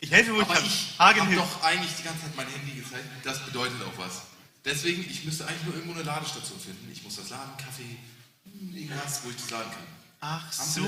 Ich 0.00 0.10
helfe, 0.10 0.34
wo 0.34 0.40
ich 0.40 0.48
kann. 0.48 0.64
ich 0.64 0.94
Hagen 0.98 1.20
habe 1.20 1.34
doch 1.36 1.62
eigentlich 1.62 1.94
die 1.96 2.02
ganze 2.02 2.22
Zeit 2.22 2.36
mein 2.36 2.48
Handy 2.48 2.72
gezeigt. 2.80 3.04
Das 3.22 3.44
bedeutet 3.44 3.76
auch 3.82 3.98
was. 3.98 4.22
Deswegen, 4.64 5.08
ich 5.08 5.24
müsste 5.24 5.46
eigentlich 5.46 5.64
nur 5.64 5.74
irgendwo 5.74 5.94
eine 5.94 6.02
Ladestation 6.04 6.58
finden. 6.58 6.90
Ich 6.92 7.02
muss 7.02 7.16
das 7.16 7.30
laden, 7.30 7.56
Kaffee, 7.56 7.96
hm, 8.44 8.76
irgendwas, 8.76 9.20
wo 9.24 9.30
ich 9.30 9.36
das 9.36 9.50
laden 9.50 9.70
kann. 9.70 9.86
Ach 10.20 10.52
so. 10.52 10.84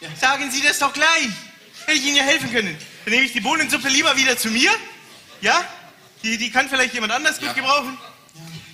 Ja. 0.00 0.08
Sagen 0.16 0.50
Sie 0.50 0.62
das 0.62 0.78
doch 0.78 0.92
gleich. 0.92 1.28
Hätte 1.86 1.98
ich 1.98 2.04
Ihnen 2.04 2.16
ja 2.16 2.22
helfen 2.22 2.50
können. 2.50 2.76
Dann 3.04 3.12
nehme 3.12 3.26
ich 3.26 3.32
die 3.32 3.40
Bohnensuppe 3.40 3.88
lieber 3.88 4.16
wieder 4.16 4.36
zu 4.36 4.48
mir. 4.48 4.70
Ja? 5.40 5.64
Die, 6.22 6.38
die 6.38 6.50
kann 6.50 6.68
vielleicht 6.68 6.94
jemand 6.94 7.12
anders 7.12 7.38
gut 7.38 7.48
Ja. 7.48 7.52
gebrauchen. 7.54 7.98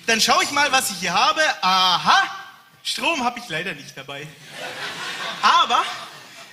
Dann 0.05 0.21
schaue 0.21 0.43
ich 0.43 0.51
mal, 0.51 0.71
was 0.71 0.89
ich 0.91 0.97
hier 0.99 1.13
habe. 1.13 1.41
Aha. 1.61 2.23
Strom 2.83 3.23
habe 3.23 3.39
ich 3.39 3.49
leider 3.49 3.73
nicht 3.73 3.97
dabei. 3.97 4.25
Aber 5.41 5.83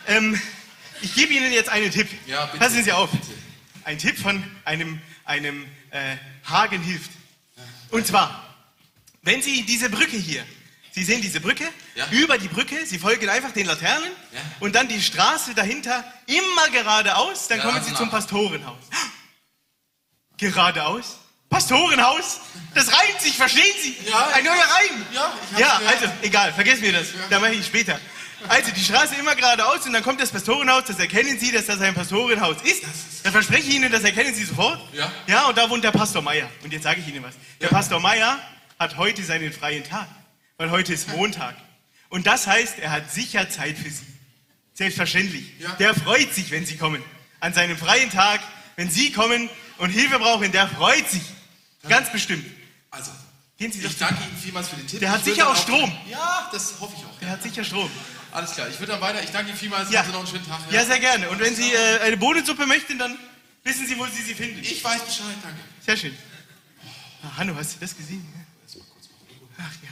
ähm, 0.09 0.40
ich 1.05 1.15
gebe 1.15 1.33
Ihnen 1.35 1.53
jetzt 1.53 1.69
einen 1.69 1.91
Tipp. 1.91 2.09
Ja, 2.27 2.47
bitte. 2.47 2.59
Passen 2.59 2.83
Sie 2.85 2.93
auf. 2.93 3.11
Bitte. 3.11 3.33
Ein 3.85 3.99
Tipp 3.99 4.19
von 4.19 4.43
einem, 4.65 5.01
einem 5.25 5.67
äh, 5.91 6.17
Hagen 6.49 6.83
hilft. 6.83 7.11
Und 7.91 8.07
zwar, 8.07 8.55
wenn 9.23 9.43
Sie 9.43 9.63
diese 9.63 9.91
Brücke 9.91 10.17
hier, 10.17 10.45
Sie 10.93 11.05
sehen 11.05 11.21
diese 11.23 11.41
Brücke, 11.41 11.69
Ja. 11.97 12.07
über 12.11 12.39
die 12.39 12.49
Brücke, 12.49 12.87
Sie 12.87 12.99
folgen 12.99 13.29
einfach 13.29 13.53
den 13.53 13.67
Laternen 13.67 14.11
Ja. 14.33 14.41
und 14.61 14.75
dann 14.75 14.89
die 14.89 15.03
Straße 15.03 15.55
dahinter 15.55 16.05
immer 16.27 16.69
geradeaus, 16.73 17.49
dann 17.49 17.59
Ja, 17.59 17.65
kommen 17.65 17.83
Sie 17.85 17.93
zum 17.95 18.07
nach. 18.07 18.13
Pastorenhaus. 18.13 18.79
Geradeaus? 20.37 21.19
Pastorenhaus? 21.51 22.41
Das 22.75 22.89
reimt 22.89 23.21
sich, 23.21 23.37
verstehen 23.37 23.75
Sie? 23.83 23.97
Ja, 24.09 24.27
Ein 24.35 24.45
neuer 24.45 24.55
Reim. 24.55 25.07
Ja, 25.13 25.33
Ja, 25.59 25.81
also, 25.87 26.07
egal, 26.23 26.53
vergessen 26.53 26.83
wir 26.83 26.93
das. 26.93 27.09
Da 27.31 27.39
mache 27.39 27.55
ich 27.55 27.65
später. 27.67 28.01
Also, 28.49 28.71
die 28.73 28.85
Straße 28.85 29.14
immer 29.17 29.35
geradeaus 29.35 29.87
und 29.87 29.93
dann 29.93 30.03
kommt 30.03 30.21
das 30.21 30.31
Pastorenhaus, 30.31 30.85
das 30.87 30.99
erkennen 30.99 31.38
Sie, 31.38 31.50
dass 31.53 31.67
das 31.67 31.81
ein 31.81 31.95
Pastorenhaus 31.95 32.57
ist. 32.62 32.85
Dann 33.23 33.33
verspreche 33.33 33.69
ich 33.69 33.76
Ihnen, 33.76 33.91
das 33.91 34.03
erkennen 34.05 34.35
Sie 34.35 34.45
sofort. 34.45 34.81
Ja. 34.93 35.11
Ja, 35.26 35.47
und 35.49 35.57
da 35.57 35.69
wohnt 35.71 35.83
der 35.85 35.93
Pastor 35.93 36.23
Meier. 36.23 36.49
Und 36.62 36.73
jetzt 36.73 36.83
sage 36.83 37.00
ich 37.00 37.09
Ihnen 37.09 37.23
was. 37.23 37.35
Der 37.61 37.69
Pastor 37.69 38.00
Meier 38.00 38.38
hat 38.79 38.97
heute 38.97 39.25
seinen 39.25 39.53
freien 39.53 39.85
Tag, 39.85 40.09
weil 40.59 40.71
heute 40.71 40.93
ist 40.93 41.09
Montag. 41.09 41.57
Und 42.11 42.26
das 42.26 42.47
heißt, 42.47 42.79
er 42.79 42.91
hat 42.91 43.11
sicher 43.12 43.49
Zeit 43.49 43.79
für 43.79 43.91
Sie. 43.91 44.07
Selbstverständlich. 44.75 45.47
Ja. 45.61 45.71
Der 45.76 45.95
freut 45.95 46.35
sich, 46.35 46.50
wenn 46.50 46.67
Sie 46.67 46.76
kommen. 46.76 47.03
An 47.41 47.55
seinem 47.55 47.76
freien 47.76 48.11
Tag, 48.11 48.41
wenn 48.76 48.91
Sie 48.91 49.12
kommen 49.12 49.49
und 49.79 49.91
Hilfe 49.91 50.19
brauchen, 50.19 50.53
der 50.53 50.69
freut 50.69 51.09
sich. 51.09 51.23
Ganz 51.88 52.11
bestimmt. 52.11 52.45
Also, 52.91 53.11
Gehen 53.57 53.71
Sie 53.71 53.87
ich 53.87 53.99
danke 53.99 54.21
Ihnen 54.25 54.37
vielmals 54.37 54.69
für 54.69 54.76
den 54.76 54.87
Tipp. 54.87 54.99
Der 54.99 55.12
hat 55.12 55.25
sicher 55.25 55.49
auch 55.49 55.57
Strom. 55.57 55.93
Ja, 56.11 56.49
das 56.50 56.75
hoffe 56.81 56.95
ich 56.99 57.05
auch. 57.05 57.19
Der 57.21 57.31
hat 57.31 57.43
sicher 57.43 57.62
Strom. 57.62 57.88
Alles 58.35 58.50
klar, 58.50 58.69
ich 58.69 58.81
würde 58.81 58.91
dann 58.93 59.00
weiter. 59.00 59.23
Ich 59.23 59.31
danke 59.31 59.50
Ihnen 59.50 59.59
vielmals. 59.59 59.91
Ja. 59.93 60.00
Haben 60.00 60.07
Sie 60.07 60.12
noch 60.12 60.19
einen 60.19 60.29
schönen 60.29 60.47
Tag. 60.47 60.61
Ja, 60.73 60.85
sehr 60.85 60.99
gerne. 60.99 61.31
Und 61.31 61.38
wenn 61.38 61.55
Sie 61.55 61.73
äh, 61.73 62.00
eine 62.00 62.17
Bohnensuppe 62.17 62.67
möchten, 62.67 62.99
dann 62.99 63.17
wissen 63.62 63.87
Sie, 63.87 63.97
wo 63.97 64.07
Sie 64.07 64.23
sie 64.23 64.35
finden. 64.35 64.59
Ich 64.61 64.83
weiß 64.83 65.05
Bescheid, 65.05 65.37
danke. 65.41 65.61
Sehr 65.87 65.97
schön. 65.97 66.19
Ah, 67.23 67.37
Hanno, 67.37 67.55
hast 67.55 67.76
du 67.76 67.81
das 67.81 67.97
gesehen? 67.97 68.26
Ach 69.57 69.71
ja. 69.85 69.91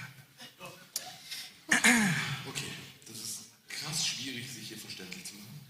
Okay, 2.49 2.72
das 3.06 3.16
ist 3.16 3.38
krass 3.68 4.06
schwierig, 4.08 4.52
sich 4.52 4.66
hier 4.66 4.78
verständlich 4.78 5.25
zu 5.25 5.34
machen. 5.37 5.61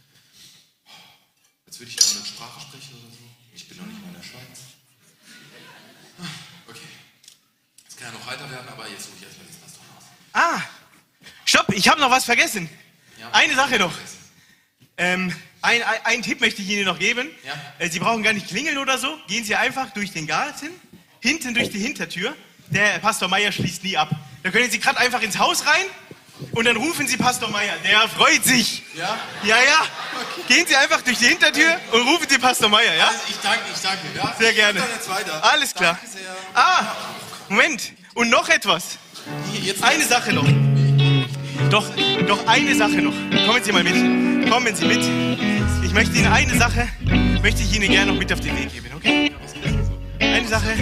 Als 1.67 1.79
würde 1.79 1.93
ich 1.93 1.99
eine 2.01 2.09
andere 2.09 2.27
Sprache 2.27 2.61
sprechen 2.63 2.95
oder 2.95 3.13
so. 3.13 3.19
Ich 3.55 3.69
bin 3.69 3.77
noch 3.77 3.87
nicht 3.87 4.01
mal 4.01 4.09
in 4.09 4.15
der 4.15 4.23
Schweiz. 4.23 4.61
Okay. 6.67 6.89
Es 7.87 7.97
kann 7.97 8.15
ja 8.15 8.19
noch 8.19 8.27
heiter 8.27 8.51
werden, 8.51 8.67
aber 8.67 8.89
jetzt 8.89 9.05
suche 9.05 9.17
ich 9.19 9.25
erstmal 9.25 9.47
das 9.47 9.57
Pastorenhaus. 9.57 10.05
Ah, 10.33 10.63
stopp, 11.45 11.73
ich 11.75 11.89
habe 11.89 12.01
noch 12.01 12.11
was 12.11 12.25
vergessen. 12.25 12.69
Ja, 13.19 13.29
Eine 13.33 13.55
Sache 13.55 13.79
noch. 13.79 13.93
Ähm, 14.97 15.35
ein, 15.63 15.83
ein, 15.83 16.05
einen 16.05 16.23
Tipp 16.23 16.41
möchte 16.41 16.61
ich 16.63 16.69
Ihnen 16.69 16.85
noch 16.85 16.99
geben. 16.99 17.31
Ja. 17.45 17.53
Äh, 17.79 17.89
Sie 17.89 17.99
brauchen 17.99 18.23
gar 18.23 18.33
nicht 18.33 18.49
klingeln 18.49 18.79
oder 18.79 18.99
so. 18.99 19.17
Gehen 19.29 19.45
Sie 19.45 19.55
einfach 19.55 19.91
durch 19.91 20.13
den 20.13 20.27
Garten, 20.27 20.69
hinten 21.21 21.55
durch 21.55 21.71
die 21.71 21.79
Hintertür. 21.79 22.35
Der 22.69 22.99
Pastor 22.99 23.29
Meier 23.29 23.53
schließt 23.53 23.85
nie 23.85 23.97
ab. 23.97 24.11
Da 24.43 24.51
können 24.51 24.71
Sie 24.71 24.79
gerade 24.79 24.99
einfach 24.99 25.23
ins 25.23 25.39
Haus 25.39 25.65
rein 25.67 25.85
und 26.53 26.65
dann 26.65 26.77
rufen 26.77 27.07
Sie 27.07 27.17
Pastor 27.17 27.49
Meier. 27.49 27.75
Der 27.85 28.09
freut 28.09 28.45
sich. 28.45 28.83
Ja? 28.95 29.19
Ja, 29.45 29.57
ja. 29.57 29.87
Gehen 30.49 30.67
Sie 30.67 30.75
einfach 30.75 31.03
durch 31.03 31.19
die 31.19 31.27
Hintertür 31.27 31.79
und 31.93 32.03
rufen 32.03 32.27
Sie 32.29 32.39
Pastor 32.39 32.69
Meier, 32.69 32.95
ja? 32.95 33.09
Also 33.09 33.21
ich 33.29 33.37
danke, 33.43 33.61
ich 33.73 33.81
danke. 33.81 34.01
Ja? 34.17 34.35
Sehr 34.39 34.51
Ich 34.51 34.57
gerne. 34.57 34.83
Alles 35.43 35.75
klar. 35.75 35.99
Ah, 36.55 36.97
Moment. 37.49 37.93
Und 38.15 38.31
noch 38.31 38.49
etwas. 38.49 38.99
Eine 39.83 40.05
Sache 40.05 40.33
noch. 40.33 40.72
Doch, 41.73 41.89
doch 42.29 42.47
eine 42.47 42.75
Sache 42.75 43.01
noch. 43.01 43.15
Kommen 43.47 43.65
Sie 43.65 43.73
mal 43.73 43.83
mit. 43.83 43.95
Kommen 44.51 44.75
Sie 44.75 44.85
mit. 44.85 45.01
Ich 45.83 45.95
möchte 45.95 46.19
Ihnen 46.19 46.31
eine 46.31 46.55
Sache, 46.59 46.87
möchte 47.41 47.63
ich 47.63 47.75
Ihnen 47.75 47.91
gerne 47.91 48.13
noch 48.13 48.19
mit 48.19 48.31
auf 48.31 48.41
den 48.41 48.55
Weg 48.59 48.71
geben, 48.75 48.89
okay? 48.95 49.33
Eine 50.21 50.47
Sache 50.47 50.77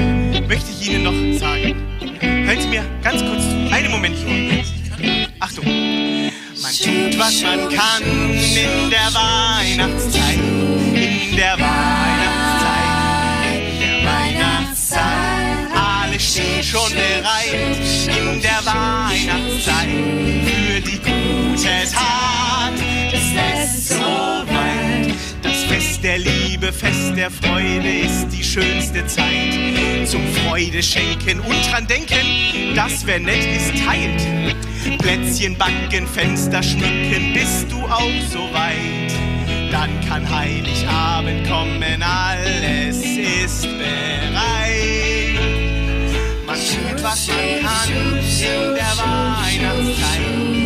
möchte 0.49 0.69
ich 0.73 0.91
Ihnen 0.91 1.05
noch 1.05 1.39
sagen. 1.39 1.77
Hören 2.21 2.61
Sie 2.61 2.67
mir 2.67 2.85
ganz 3.05 3.23
kurz 3.23 3.45
zu. 3.45 3.73
Einen 3.73 3.93
Moment 3.93 4.17
nur. 4.27 4.65
Achtung. 5.39 5.65
Man 5.65 6.73
tut, 6.73 7.19
was 7.21 7.41
man 7.41 7.69
kann 7.69 8.03
in 8.03 8.91
der 8.91 9.15
Weihnachtszeit. 9.15 10.41
In 10.41 11.37
der 11.37 11.53
Weihnachtszeit. 11.53 12.81
In 13.63 13.79
der 13.79 14.11
Weihnachtszeit. 14.11 15.01
Alle 15.73 16.19
stehen 16.19 16.65
schon 16.65 16.91
bereit 16.91 17.80
der 18.39 18.65
Weihnachtszeit 18.65 19.89
für 20.47 20.81
die 20.81 20.99
gute 20.99 21.93
Tat. 21.93 22.73
Ist 23.13 23.35
es 23.55 23.89
soweit? 23.89 25.15
Das 25.43 25.65
Fest 25.65 26.05
der 26.05 26.19
Liebe, 26.19 26.73
Fest 26.73 27.17
der 27.17 27.31
Freude 27.31 27.89
ist 27.89 28.29
die 28.29 28.45
schönste 28.45 29.05
Zeit. 29.07 30.07
Zum 30.07 30.23
Freude 30.35 30.83
schenken 30.83 31.41
und 31.41 31.71
dran 31.71 31.87
denken, 31.87 32.75
das 32.75 33.05
wer 33.05 33.19
nett 33.21 33.45
ist, 33.57 33.85
teilt. 33.85 34.99
Plätzchen 34.99 35.57
backen, 35.57 36.07
Fenster 36.07 36.63
schmücken, 36.63 37.33
bist 37.35 37.71
du 37.71 37.79
auch 37.85 38.21
so 38.31 38.41
weit? 38.53 39.13
Dann 39.71 39.91
kann 40.09 40.29
Heiligabend 40.29 41.49
kommen, 41.49 42.03
alles 42.03 42.99
ist 42.99 43.63
bereit. 43.63 44.70
Was 47.03 47.29
man 47.29 47.37
kann 47.63 47.91
in 47.91 48.75
der 48.75 48.93
Weihnachtszeit, 48.99 50.21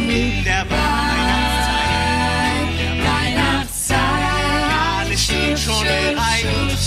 in 0.09 0.45
der 0.45 0.67
Weihnachtszeit, 0.69 1.95
in 2.80 2.99
der 2.99 3.13
Weihnachtszeit. 3.13 3.99
Alle 4.99 5.17
stehen 5.17 5.56
schon 5.56 5.85
bereit 5.85 6.45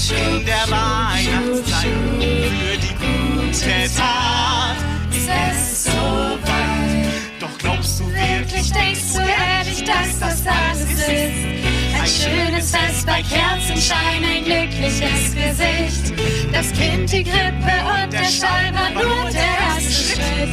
in 0.09 0.45
der 0.45 0.65
Weihnachtszeit 0.69 1.85
für 1.85 2.77
die 2.77 2.95
gute 2.95 3.95
Tat. 3.95 4.77
Ist 5.11 5.29
es 5.29 5.83
soweit? 5.85 7.13
Doch 7.39 7.57
glaubst 7.57 8.01
du 8.01 8.03
Wirklich 8.11 8.71
denkst 8.71 9.13
du 9.13 9.21
ehrlich, 9.21 9.83
dass 9.85 10.19
das 10.19 10.43
alles 10.45 10.91
ist? 10.91 11.76
Ein 12.07 12.13
schönes 12.13 12.71
Fest 12.71 13.05
bei 13.05 13.21
Kerzenschein, 13.21 14.23
ein 14.23 14.45
glückliches 14.45 15.35
Gesicht. 15.35 16.13
Das 16.53 16.71
Kind, 16.71 17.11
die 17.11 17.21
Grippe 17.21 17.73
und 18.01 18.13
der 18.13 18.23
Stein 18.23 18.73
war 18.73 18.91
nur 18.91 19.29
der 19.29 19.41
erste 19.75 19.91
Schritt. 19.91 20.49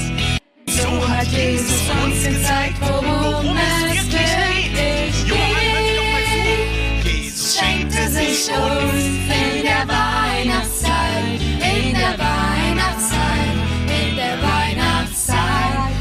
So 0.67 1.09
hat 1.09 1.29
Jesus 1.29 1.83
uns 2.03 2.25
gezeigt, 2.25 2.75
worum 2.81 3.57
es 3.57 4.03
wirklich 4.03 5.27
geht. 5.29 7.05
Jesus 7.05 7.57
schenkte 7.57 8.09
sich 8.09 8.51
uns 8.51 9.05
in 9.05 9.62
der 9.62 9.87
Weihnachtszeit, 9.87 11.40
in 11.61 11.95
der 11.95 12.19
Weihnachtszeit, 12.19 13.55
in 13.87 14.17
der 14.17 14.43
Weihnachtszeit. 14.43 15.38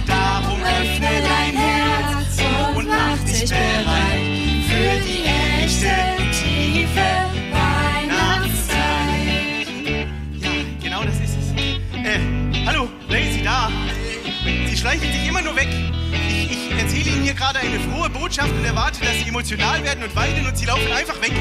Darum 0.07 0.59
öffne 0.63 1.21
dein 1.21 1.55
Herz 1.55 2.75
und 2.75 2.87
mach 2.87 3.19
dich 3.29 3.47
bereit. 3.51 3.92
Immer 15.27 15.41
nur 15.41 15.55
weg. 15.55 15.69
Ich, 16.29 16.51
ich 16.51 16.71
erzähle 16.79 17.09
Ihnen 17.09 17.23
hier 17.23 17.33
gerade 17.33 17.59
eine 17.59 17.79
frohe 17.79 18.09
Botschaft 18.09 18.51
und 18.51 18.65
erwarte, 18.65 18.99
dass 18.99 19.17
Sie 19.19 19.29
emotional 19.29 19.83
werden 19.83 20.03
und 20.03 20.15
weinen 20.15 20.45
und 20.45 20.57
Sie 20.57 20.65
laufen 20.65 20.91
einfach 20.91 21.19
weg. 21.21 21.31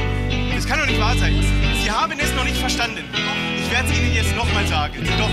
Das 0.54 0.66
kann 0.66 0.78
doch 0.78 0.86
nicht 0.86 1.00
wahr 1.00 1.16
sein. 1.18 1.34
Sie 1.82 1.90
haben 1.90 2.18
es 2.18 2.32
noch 2.34 2.44
nicht 2.44 2.56
verstanden. 2.56 3.04
Ich 3.58 3.70
werde 3.70 3.88
es 3.90 3.98
Ihnen 3.98 4.14
jetzt 4.14 4.36
nochmal 4.36 4.66
sagen. 4.66 5.06
Doch. 5.18 5.30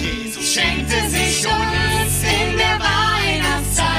Jesus 0.00 0.54
schenkte 0.54 1.08
sich 1.10 1.46
uns 1.46 2.22
in 2.22 2.56
der 2.56 2.78
Weihnachtszeit, 2.80 3.89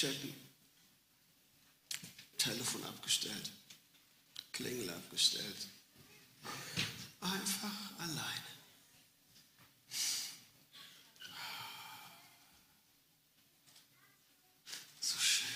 checken. 0.00 0.34
Telefon 2.38 2.82
abgestellt. 2.84 3.52
Klingel 4.50 4.88
abgestellt. 4.88 5.68
Einfach 7.20 7.98
alleine. 7.98 8.50
So 15.00 15.18
schön. 15.18 15.46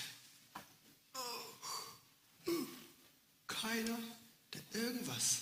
Oh. 1.15 2.67
Keiner, 3.47 3.97
der 4.53 4.61
irgendwas 4.73 5.37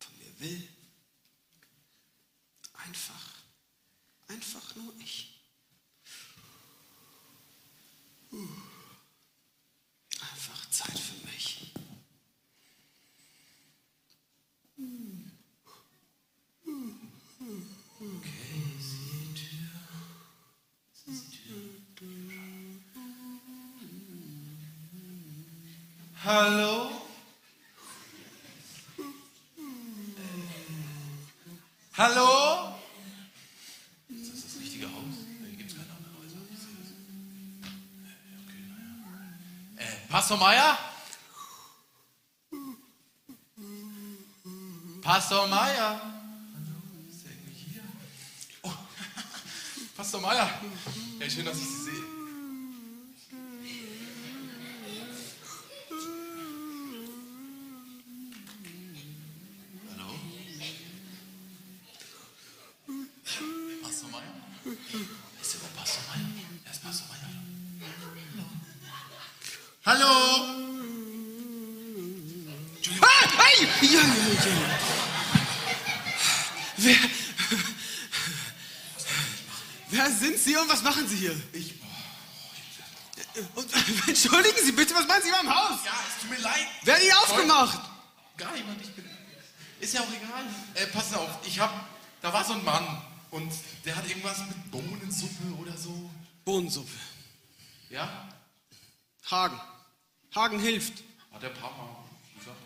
von 0.00 0.18
mir 0.18 0.40
will. 0.40 0.68
Einfach, 2.72 3.26
einfach 4.26 4.74
nur 4.74 4.92
ich. 4.98 5.38
Einfach 10.20 10.70
Zeit 10.70 10.98
für 10.98 11.26
mich. 11.26 11.72
Hallo? 26.28 26.90
Hallo? 31.96 32.74
Ist 34.10 34.34
das 34.34 34.42
das 34.42 34.60
richtige 34.60 34.92
Haus? 34.92 35.14
Hier 35.40 35.56
gibt 35.56 35.70
es 35.70 35.76
keine 35.78 35.88
anderen 35.90 36.18
Häuser. 36.18 36.36
Das. 36.50 36.66
Okay, 38.44 38.60
naja. 38.68 39.88
Äh, 39.88 40.08
Pastor 40.10 40.36
Meier? 40.36 40.78
Pastor 45.00 45.46
Meier? 45.46 45.98
Hallo, 46.02 47.08
ist 47.08 47.24
der 47.24 47.32
irgendwie 47.32 47.54
hier? 47.72 47.82
Oh, 48.64 48.72
Pastor 49.96 50.20
Meier. 50.20 50.50
Ja, 51.20 51.30
schön, 51.30 51.46
dass 51.46 51.56
ich 51.56 51.64
Sie 51.64 51.84
sehe. 51.84 52.04
Hallo? 59.90 60.14
Pastor 63.82 64.08
Meier? 64.10 64.22
Ist 65.40 65.52
der 65.52 65.60
überhaupt 65.60 65.76
Pastor 65.76 66.02
Meier? 66.08 66.26
Er 66.64 66.70
ist 66.72 66.82
Pastor 66.82 67.06
Meier. 67.08 67.28
Hallo? 69.84 70.12
Ah, 73.00 73.24
hey! 73.38 73.68
Ja, 73.82 73.88
ja, 73.88 74.00
ja. 74.00 74.68
Wer, 76.76 76.96
wer 79.90 80.10
sind 80.12 80.38
Sie 80.38 80.56
und 80.56 80.68
was 80.68 80.77
machen 80.88 81.06
Sie 81.06 81.16
hier? 81.16 81.40
Ich. 81.52 81.74
Und, 83.54 83.68
entschuldigen 84.08 84.58
Sie 84.64 84.72
bitte, 84.72 84.94
was 84.94 85.06
machen 85.06 85.22
Sie 85.22 85.30
beim 85.30 85.54
Haus? 85.54 85.84
Ja, 85.84 85.92
es 86.08 86.22
tut 86.22 86.30
mir 86.30 86.38
leid. 86.38 86.66
Wer 86.82 86.94
hat 86.94 87.02
die 87.02 87.12
aufgemacht? 87.12 87.80
Gar 88.36 88.52
niemand, 88.52 88.80
ich 88.80 88.92
bin. 88.92 89.04
Ist 89.80 89.94
ja 89.94 90.00
auch 90.00 90.08
egal. 90.08 90.44
Äh, 90.74 90.86
pass 90.86 91.12
auf, 91.14 91.30
ich 91.44 91.60
hab. 91.60 91.72
Da 92.20 92.32
war 92.32 92.44
so 92.44 92.54
ein 92.54 92.64
Mann 92.64 93.02
und 93.30 93.52
der 93.84 93.94
hat 93.94 94.08
irgendwas 94.08 94.38
mit 94.38 94.70
Bohnensuppe 94.72 95.54
oder 95.60 95.76
so. 95.76 96.10
Bohnensuppe. 96.44 96.90
Ja? 97.90 98.28
Hagen. 99.30 99.60
Hagen 100.34 100.58
hilft. 100.58 101.04
Hat 101.32 101.42
der 101.42 101.50
Papa 101.50 102.04
gesagt. 102.36 102.56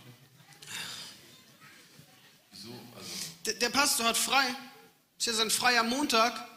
Wieso? 2.50 2.70
Also. 2.96 3.10
Der, 3.44 3.54
der 3.54 3.68
Pastor 3.68 4.06
hat 4.06 4.16
frei. 4.16 4.54
Ist 5.18 5.26
ja 5.26 5.34
sein 5.34 5.50
freier 5.50 5.82
Montag. 5.82 6.51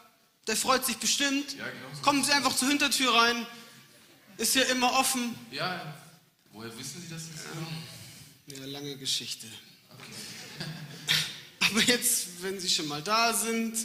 Der 0.47 0.55
freut 0.55 0.85
sich 0.85 0.97
bestimmt. 0.97 1.53
Ja, 1.57 1.65
genau 1.69 1.93
so. 1.93 2.01
Kommen 2.01 2.23
Sie 2.23 2.31
einfach 2.31 2.55
zur 2.55 2.67
Hintertür 2.67 3.13
rein. 3.15 3.45
Ist 4.37 4.53
ja 4.55 4.63
immer 4.63 4.91
offen. 4.99 5.35
Ja, 5.51 5.95
woher 6.51 6.77
wissen 6.77 7.01
Sie 7.01 7.09
das 7.09 7.23
jetzt? 7.33 7.45
genau? 7.51 8.61
Ja, 8.65 8.65
lange 8.71 8.95
Geschichte. 8.97 9.47
Aber 11.61 11.81
jetzt, 11.81 12.43
wenn 12.43 12.59
Sie 12.59 12.69
schon 12.69 12.87
mal 12.87 13.01
da 13.01 13.33
sind, 13.33 13.75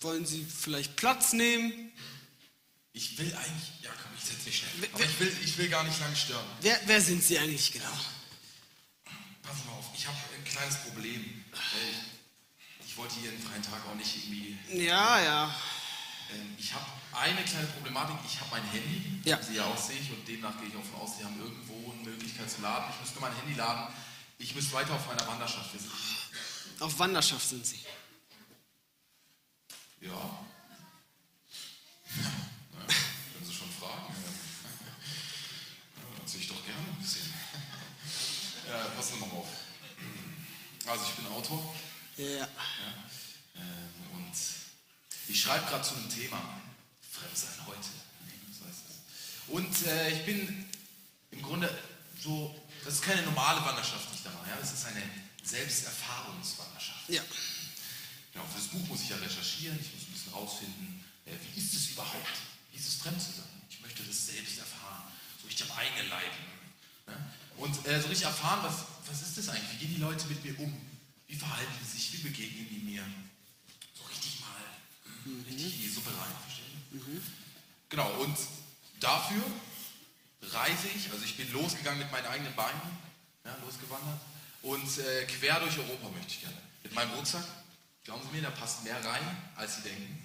wollen 0.00 0.26
Sie 0.26 0.44
vielleicht 0.44 0.96
Platz 0.96 1.32
nehmen? 1.32 1.90
Ich 2.92 3.16
will 3.18 3.34
eigentlich. 3.34 3.72
Ja, 3.82 3.90
komm, 4.02 4.12
ich 4.18 4.24
setz 4.24 4.44
mich 4.44 4.58
schnell. 4.58 4.70
Wer- 4.80 4.94
Aber 4.94 5.04
ich 5.04 5.20
will, 5.20 5.36
ich 5.44 5.56
will 5.58 5.68
gar 5.68 5.84
nicht 5.84 5.98
lange 6.00 6.14
stören. 6.16 6.44
Wer, 6.60 6.78
wer 6.86 7.00
sind 7.00 7.24
Sie 7.24 7.38
eigentlich 7.38 7.72
genau? 7.72 7.98
Pass 9.42 9.64
mal 9.64 9.72
auf, 9.72 9.86
ich 9.96 10.06
habe 10.06 10.16
ein 10.36 10.44
kleines 10.44 10.76
Problem. 10.82 11.44
Ich 12.94 12.98
wollte 12.98 13.16
hier 13.16 13.30
einen 13.30 13.42
freien 13.42 13.60
Tag 13.60 13.80
auch 13.90 13.96
nicht 13.96 14.14
irgendwie. 14.16 14.56
Ja, 14.86 15.20
ja. 15.20 15.54
Ähm, 16.32 16.54
Ich 16.56 16.72
habe 16.72 16.86
eine 17.10 17.42
kleine 17.42 17.66
Problematik. 17.66 18.14
Ich 18.24 18.38
habe 18.38 18.50
mein 18.52 18.62
Handy, 18.70 19.20
Ja. 19.24 19.42
Sie 19.42 19.56
ja 19.56 19.64
auch 19.64 19.76
sehe 19.76 19.98
ich, 19.98 20.10
und 20.12 20.28
demnach 20.28 20.56
gehe 20.60 20.68
ich 20.68 20.76
auch 20.76 20.84
von 20.84 21.00
aus, 21.00 21.18
Sie 21.18 21.24
haben 21.24 21.36
irgendwo 21.40 21.90
eine 21.90 22.02
Möglichkeit 22.10 22.48
zu 22.48 22.60
laden. 22.60 22.84
Ich 22.94 23.00
müsste 23.00 23.18
mein 23.18 23.34
Handy 23.34 23.54
laden. 23.54 23.92
Ich 24.38 24.54
müsste 24.54 24.74
weiter 24.74 24.94
auf 24.94 25.08
meiner 25.08 25.26
Wanderschaft. 25.26 25.72
Wir 25.72 25.80
sind 25.80 25.90
Auf 26.78 26.96
Wanderschaft 27.00 27.48
sind 27.48 27.66
Sie. 27.66 27.80
Ja. 30.00 30.10
Naja, 32.14 32.86
können 32.86 33.44
Sie 33.44 33.52
schon 33.54 33.70
fragen. 33.72 34.14
Sehe 36.26 36.40
ich 36.42 36.46
doch 36.48 36.64
gerne 36.64 36.78
ein 36.78 37.02
bisschen. 37.02 37.34
Ja, 38.68 38.84
passen 38.94 39.14
Sie 39.14 39.18
mal 39.20 39.30
auf. 39.36 39.48
Also, 40.86 41.04
ich 41.08 41.14
bin 41.16 41.26
Autor 41.26 41.74
Ja. 42.16 42.48
ähm, 43.56 44.16
und 44.16 44.32
ich 45.28 45.40
schreibe 45.40 45.66
gerade 45.66 45.82
zu 45.82 45.94
einem 45.94 46.08
Thema. 46.08 46.60
Fremdsein 47.10 47.66
heute. 47.66 47.88
So 48.56 48.64
heißt 48.66 48.82
es. 48.88 49.48
Und 49.48 49.86
äh, 49.86 50.10
ich 50.10 50.24
bin 50.24 50.68
im 51.30 51.42
Grunde 51.42 51.68
so, 52.22 52.54
das 52.84 52.94
ist 52.94 53.02
keine 53.02 53.22
normale 53.22 53.64
Wanderschaft, 53.64 54.08
die 54.10 54.16
ich 54.16 54.22
da 54.22 54.30
mache. 54.30 54.50
Ja? 54.50 54.56
Das 54.56 54.72
ist 54.72 54.84
eine 54.86 55.02
Selbsterfahrungswanderschaft. 55.42 57.08
Ja. 57.08 57.22
Genau, 58.32 58.44
für 58.46 58.58
das 58.58 58.68
Buch 58.68 58.88
muss 58.88 59.02
ich 59.02 59.10
ja 59.10 59.16
recherchieren, 59.16 59.78
ich 59.80 59.92
muss 59.94 60.08
ein 60.08 60.12
bisschen 60.12 60.32
rausfinden, 60.32 61.04
äh, 61.26 61.32
wie 61.32 61.60
ist 61.60 61.74
es 61.74 61.90
überhaupt? 61.90 62.36
Wie 62.72 62.78
ist 62.78 62.88
es 62.88 62.94
fremd 62.96 63.20
zu 63.20 63.32
sein? 63.32 63.62
Ich 63.70 63.80
möchte 63.80 64.02
das 64.02 64.26
selbst 64.26 64.58
erfahren, 64.58 65.02
so 65.40 65.46
richtig 65.46 65.70
am 65.70 65.76
eigenen 65.76 66.08
Leib. 66.10 66.32
Ne? 67.06 67.14
Und 67.56 67.86
äh, 67.86 68.00
so 68.00 68.08
richtig 68.08 68.26
erfahren, 68.26 68.60
was, 68.62 68.84
was 69.06 69.22
ist 69.22 69.38
das 69.38 69.48
eigentlich? 69.48 69.72
Wie 69.72 69.86
gehen 69.86 69.94
die 69.96 70.00
Leute 70.00 70.26
mit 70.26 70.44
mir 70.44 70.58
um? 70.60 70.93
Wie 71.26 71.36
verhalten 71.36 71.72
sie 71.82 71.96
sich? 71.98 72.12
Wie 72.12 72.28
begegnen 72.28 72.68
die 72.70 72.84
mir? 72.84 73.04
So 73.94 74.04
richtig 74.04 74.40
mal, 74.40 74.62
hm, 75.24 75.44
richtig 75.48 75.74
in 75.74 75.80
die 75.82 75.88
Suppe 75.88 76.10
rein, 76.10 76.32
verstehen? 76.42 77.22
Genau, 77.88 78.10
und 78.22 78.36
dafür 79.00 79.42
reise 80.42 80.88
ich, 80.94 81.10
also 81.10 81.24
ich 81.24 81.36
bin 81.36 81.50
losgegangen 81.52 81.98
mit 81.98 82.10
meinen 82.12 82.26
eigenen 82.26 82.54
Beinen, 82.54 82.80
ja, 83.44 83.56
losgewandert 83.64 84.20
und 84.62 84.98
äh, 84.98 85.24
quer 85.26 85.60
durch 85.60 85.78
Europa 85.78 86.08
möchte 86.10 86.32
ich 86.32 86.40
gerne. 86.40 86.56
Mit 86.82 86.94
meinem 86.94 87.12
Rucksack, 87.12 87.44
glauben 88.04 88.22
Sie 88.22 88.36
mir, 88.36 88.42
da 88.42 88.50
passt 88.50 88.84
mehr 88.84 89.02
rein, 89.04 89.36
als 89.56 89.76
Sie 89.76 89.82
denken. 89.82 90.22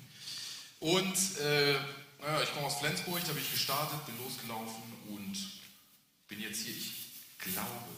Und 0.80 1.38
äh, 1.40 1.74
naja, 2.22 2.44
ich 2.44 2.54
komme 2.54 2.68
aus 2.68 2.80
Flensburg, 2.80 3.22
da 3.26 3.34
bin 3.34 3.44
ich 3.44 3.52
gestartet, 3.52 4.06
bin 4.06 4.18
losgelaufen 4.18 4.84
und 5.10 5.38
bin 6.28 6.42
jetzt 6.42 6.64
hier, 6.64 6.76
ich 6.76 6.92
glaube, 7.38 7.90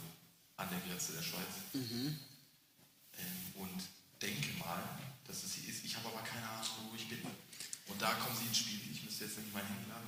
an 0.58 0.68
der 0.70 0.80
Grenze 0.80 1.14
der 1.14 1.22
Schweiz. 1.22 1.64
Ähm, 1.74 2.20
und 3.55 3.81
denke 4.21 4.57
mal, 4.60 4.84
dass 5.27 5.43
es 5.43 5.53
hier 5.55 5.69
ist. 5.69 5.84
Ich 5.86 5.95
habe 5.95 6.07
aber 6.10 6.21
keine 6.21 6.47
Ahnung, 6.47 6.67
wo 6.89 6.95
ich 6.95 7.07
bin. 7.07 7.19
Und 7.88 8.01
da 8.01 8.13
kommen 8.13 8.38
Sie 8.38 8.45
ins 8.45 8.57
Spiel. 8.57 8.79
Ich 8.91 9.03
müsste 9.03 9.25
jetzt 9.25 9.38
nämlich 9.38 9.53
mein 9.53 9.65
Handy 9.65 9.89
laden, 9.89 10.07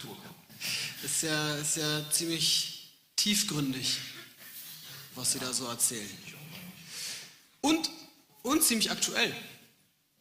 komme. 0.00 0.34
Ist 1.02 1.22
ja, 1.22 1.56
ist 1.56 1.76
ja 1.76 2.10
ziemlich 2.10 2.92
tiefgründig, 3.16 3.98
was 5.14 5.32
Sie 5.32 5.38
da 5.38 5.52
so 5.52 5.66
erzählen. 5.66 6.08
Und, 7.60 7.90
und 8.42 8.62
ziemlich 8.62 8.90
aktuell. 8.90 9.34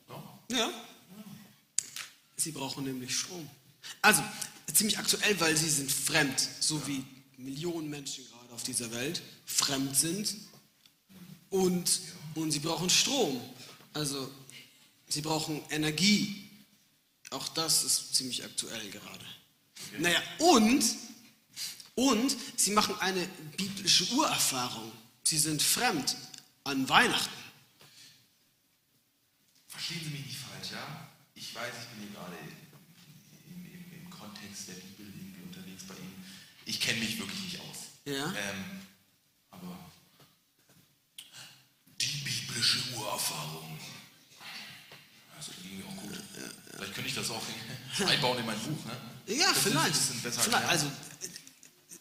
Ja? 0.07 0.39
Ja. 0.51 0.71
Sie 2.37 2.51
brauchen 2.51 2.83
nämlich 2.83 3.15
Strom. 3.15 3.49
Also, 4.01 4.23
ziemlich 4.73 4.97
aktuell, 4.97 5.39
weil 5.39 5.55
sie 5.55 5.69
sind 5.69 5.91
fremd, 5.91 6.39
so 6.59 6.87
wie 6.87 7.05
Millionen 7.37 7.89
Menschen 7.89 8.27
gerade 8.27 8.53
auf 8.53 8.63
dieser 8.63 8.91
Welt 8.91 9.21
fremd 9.45 9.95
sind. 9.95 10.35
Und, 11.51 12.01
und 12.35 12.51
sie 12.51 12.59
brauchen 12.59 12.89
Strom. 12.89 13.39
Also, 13.93 14.31
sie 15.09 15.21
brauchen 15.21 15.61
Energie. 15.69 16.49
Auch 17.29 17.47
das 17.49 17.83
ist 17.83 18.15
ziemlich 18.15 18.43
aktuell 18.43 18.89
gerade. 18.89 19.25
Naja, 19.99 20.21
und, 20.39 20.83
und 21.95 22.35
sie 22.55 22.71
machen 22.71 22.95
eine 22.99 23.27
biblische 23.57 24.05
Urerfahrung. 24.13 24.91
Sie 25.23 25.37
sind 25.37 25.61
fremd 25.61 26.15
an 26.63 26.87
Weihnachten. 26.87 27.41
Verstehen 29.67 30.01
Sie 30.03 30.09
mich 30.09 30.25
nicht 30.25 30.37
falsch, 30.37 30.71
ja? 30.71 31.09
Ich 31.35 31.53
weiß, 31.53 31.73
ich 31.81 31.87
bin 31.89 32.07
hier 32.07 32.17
gerade 32.17 32.37
im, 33.47 33.65
im, 33.65 34.03
im 34.03 34.09
Kontext 34.09 34.69
der 34.69 34.73
Bibel 34.73 35.07
irgendwie 35.07 35.41
unterwegs 35.41 35.83
bei 35.87 35.95
Ihnen. 35.95 36.25
Ich 36.65 36.79
kenne 36.79 36.99
mich 36.99 37.17
wirklich 37.19 37.39
nicht 37.41 37.59
aus. 37.59 37.77
Ja. 38.05 38.27
Ähm, 38.27 38.81
aber 39.49 39.91
die 42.13 42.17
biblische 42.19 42.79
Urerfahrung. 42.95 43.79
Also 45.37 45.51
irgendwie 45.63 45.83
auch 45.83 46.01
gut. 46.01 46.19
Vielleicht 46.75 46.93
könnte 46.93 47.09
ich 47.09 47.15
das 47.15 47.29
auch 47.29 47.41
einbauen 48.07 48.39
in 48.39 48.45
mein 48.45 48.59
Buch, 48.59 48.85
ne? 48.85 49.35
Ja, 49.35 49.47
Das 49.49 49.57
ist 49.57 49.63
vielleicht. 49.63 50.23
besser 50.23 50.41
vielleicht. 50.41 50.67
Also, 50.67 50.91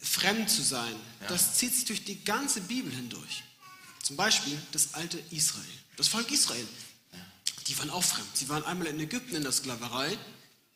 fremd 0.02 0.50
zu 0.50 0.62
sein, 0.62 0.94
das 1.28 1.54
zieht 1.56 1.74
sich 1.74 1.84
durch 1.84 2.04
die 2.04 2.24
ganze 2.24 2.60
Bibel 2.62 2.92
hindurch. 2.92 3.44
Zum 4.02 4.16
Beispiel 4.16 4.58
das 4.72 4.94
alte 4.94 5.18
Israel, 5.30 5.64
das 5.96 6.08
Volk 6.08 6.30
Israel. 6.30 6.66
Die 7.66 7.78
waren 7.78 7.90
auch 7.90 8.02
fremd. 8.02 8.28
Sie 8.34 8.48
waren 8.48 8.64
einmal 8.64 8.88
in 8.88 8.98
Ägypten 8.98 9.36
in 9.36 9.42
der 9.42 9.52
Sklaverei, 9.52 10.18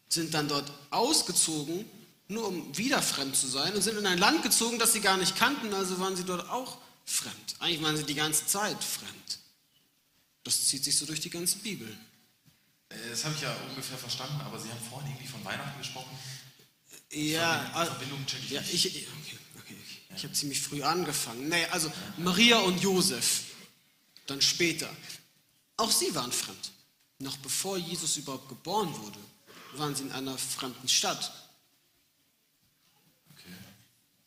sind 0.09 0.33
dann 0.35 0.47
dort 0.47 0.71
ausgezogen, 0.91 1.85
nur 2.29 2.47
um 2.47 2.77
wieder 2.77 3.03
fremd 3.03 3.35
zu 3.35 3.49
sein, 3.49 3.75
und 3.75 3.83
sind 3.83 3.99
in 3.99 4.07
ein 4.07 4.19
Land 4.19 4.43
gezogen, 4.43 4.79
das 4.79 4.93
sie 4.93 5.01
gar 5.01 5.17
nicht 5.17 5.35
kannten, 5.35 5.75
also 5.75 5.99
waren 5.99 6.15
sie 6.15 6.25
dort 6.25 6.49
auch 6.49 6.79
fremd. 7.05 7.55
Eigentlich 7.59 7.83
waren 7.83 7.97
sie 7.97 8.05
die 8.05 8.15
ganze 8.15 8.47
Zeit 8.47 8.83
fremd. 8.83 9.39
Das 10.43 10.67
zieht 10.67 10.85
sich 10.85 10.97
so 10.97 11.07
durch 11.07 11.21
die 11.21 11.31
ganze 11.31 11.59
Bibel. 11.59 11.89
Äh, 12.89 13.11
Das 13.11 13.25
habe 13.25 13.35
ich 13.35 13.43
ja 13.43 13.55
ungefähr 13.69 13.99
verstanden, 13.99 14.41
aber 14.43 14.59
Sie 14.61 14.69
haben 14.69 14.85
vorhin 14.91 15.11
irgendwie 15.11 15.29
von 15.29 15.45
Weihnachten 15.45 15.79
gesprochen. 15.79 16.17
Ja, 17.11 17.71
also, 17.75 17.93
Verbindung 17.93 18.27
check 18.27 18.43
ich 18.45 18.51
ja 18.51 18.61
nicht. 18.61 18.85
ich, 18.85 19.07
okay, 19.19 19.39
okay. 19.59 19.77
ich 20.17 20.25
habe 20.25 20.35
ziemlich 20.35 20.61
früh 20.61 20.83
angefangen. 20.83 21.49
Nee, 21.49 21.65
also 21.67 21.93
Maria 22.19 22.59
und 22.59 22.81
Josef, 22.81 23.45
dann 24.27 24.41
später. 24.41 24.91
Auch 25.77 25.91
sie 25.91 26.15
waren 26.15 26.33
fremd. 26.33 26.73
Noch 27.21 27.37
bevor 27.39 27.79
Jesus 27.79 28.17
überhaupt 28.17 28.49
geboren 28.49 28.95
wurde, 28.99 29.19
waren 29.75 29.95
sie 29.95 30.03
in 30.03 30.13
einer 30.13 30.37
fremden 30.37 30.89
Stadt. 30.89 31.33
Okay. 33.33 33.55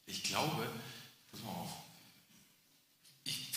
Ich 0.06 0.24
glaube, 0.24 0.70
pass 1.32 1.42
mal 1.42 1.52
auf. 1.52 1.70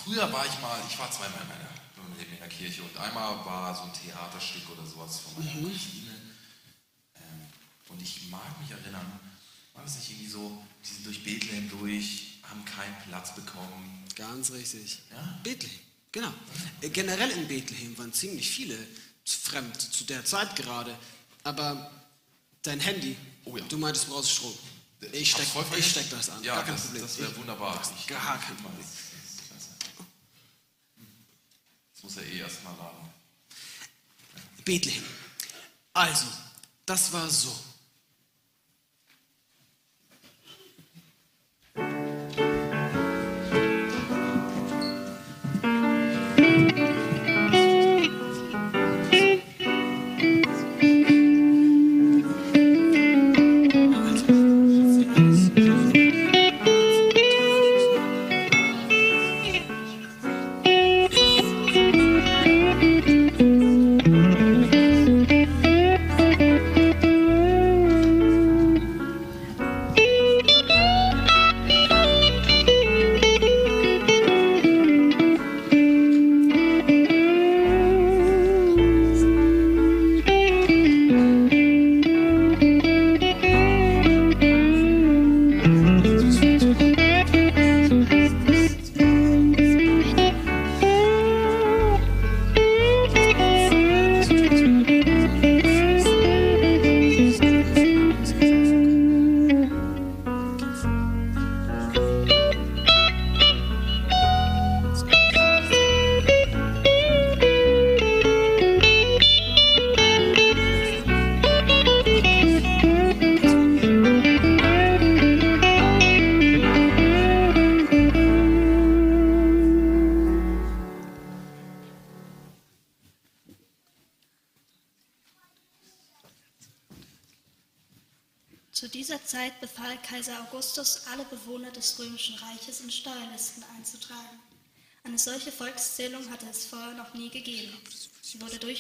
Früher 0.04 0.32
war 0.32 0.46
ich 0.46 0.58
mal, 0.60 0.78
ich 0.88 0.98
war 0.98 1.10
zweimal 1.10 1.40
in 1.42 1.48
meiner, 1.48 1.68
in 1.96 2.02
meinem 2.02 2.18
Leben 2.18 2.32
in 2.32 2.38
der 2.38 2.48
Kirche 2.48 2.82
und 2.82 2.96
einmal 2.96 3.44
war 3.44 3.74
so 3.74 3.82
ein 3.82 3.92
Theaterstück 3.92 4.68
oder 4.70 4.86
sowas 4.86 5.20
von 5.20 5.44
meiner 5.44 5.52
Cousine. 5.68 6.14
Ähm, 7.16 7.46
und 7.88 8.00
ich 8.02 8.28
mag 8.30 8.58
mich 8.60 8.70
erinnern, 8.70 9.06
war 9.74 9.84
das 9.84 9.96
nicht 9.96 10.10
irgendwie 10.10 10.30
so, 10.30 10.64
die 10.84 10.88
sind 10.94 11.06
durch 11.06 11.22
Bethlehem 11.24 11.68
durch, 11.70 12.38
haben 12.48 12.64
keinen 12.64 12.96
Platz 13.08 13.34
bekommen. 13.34 14.04
Ganz 14.16 14.50
richtig. 14.52 15.00
Ja? 15.10 15.38
Bethlehem, 15.42 15.78
genau. 16.12 16.32
Äh, 16.80 16.88
Generell 16.90 17.30
in 17.30 17.46
Bethlehem 17.48 17.96
waren 17.98 18.12
ziemlich 18.12 18.50
viele 18.50 18.76
fremd 19.24 19.80
zu 19.80 20.04
der 20.04 20.24
Zeit 20.24 20.56
gerade. 20.56 20.96
Aber 21.44 21.90
dein 22.62 22.80
Handy, 22.80 23.16
Oh 23.44 23.56
ja. 23.56 23.64
du 23.64 23.78
meintest, 23.78 24.06
du 24.08 24.12
brauchst 24.12 24.30
Strom. 24.32 24.52
Ich 25.12 25.30
steck, 25.30 25.42
hab's 25.46 25.52
voll 25.52 25.62
ich 25.62 25.68
vergessen. 25.68 25.90
steck 25.90 26.10
das 26.10 26.28
an. 26.30 26.42
Ja, 26.42 26.56
Gar 26.56 26.64
kein 26.64 26.74
das, 26.74 26.82
Problem. 26.84 27.02
das 27.02 27.18
wäre 27.18 27.36
wunderbar. 27.36 27.82
Ich, 27.98 28.06
Gar 28.06 28.38
kein 28.38 28.56
Problem. 28.56 28.76
Das, 28.78 28.86
das 28.90 29.30
ist 29.32 29.48
klasse. 29.48 29.68
Das 32.02 32.16
muss 32.16 32.24
er 32.24 32.32
eh 32.32 32.38
erstmal 32.38 32.74
laden. 32.76 33.10
Bethlehem. 34.64 35.04
Also, 35.92 36.26
das 36.86 37.12
war 37.12 37.28
so. 37.28 37.54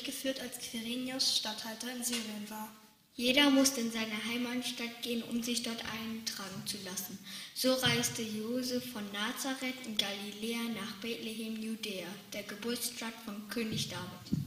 Durchgeführt, 0.00 0.40
als 0.40 0.58
Quirinius 0.58 1.36
Statthalter 1.36 1.92
in 1.94 2.02
Syrien 2.02 2.48
war. 2.48 2.68
Jeder 3.16 3.50
musste 3.50 3.80
in 3.82 3.92
seine 3.92 4.24
Heimatstadt 4.24 5.02
gehen, 5.02 5.22
um 5.24 5.42
sich 5.42 5.62
dort 5.62 5.82
eintragen 5.84 6.62
zu 6.64 6.78
lassen. 6.84 7.18
So 7.54 7.74
reiste 7.74 8.22
Josef 8.22 8.92
von 8.92 9.04
Nazareth 9.12 9.74
in 9.84 9.96
Galiläa 9.96 10.62
nach 10.74 10.92
Bethlehem, 11.02 11.60
Judäa, 11.60 12.06
der 12.32 12.44
Geburtsstadt 12.44 13.12
von 13.26 13.46
König 13.50 13.88
David. 13.88 14.40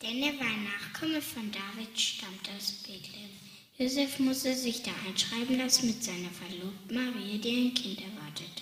Denn 0.00 0.22
er 0.22 0.38
war 0.38 0.56
Nachkomme 0.56 1.20
von 1.20 1.50
David, 1.52 1.98
stammt 1.98 2.48
aus 2.56 2.72
Bethlehem. 2.82 3.30
Josef 3.76 4.18
musste 4.20 4.54
sich 4.54 4.82
da 4.82 4.92
einschreiben 5.06 5.58
lassen 5.58 5.88
mit 5.88 6.02
seiner 6.02 6.30
Verlobten 6.30 6.94
Maria, 6.94 7.38
die 7.38 7.66
ein 7.66 7.74
Kind 7.74 8.00
erwartete. 8.00 8.53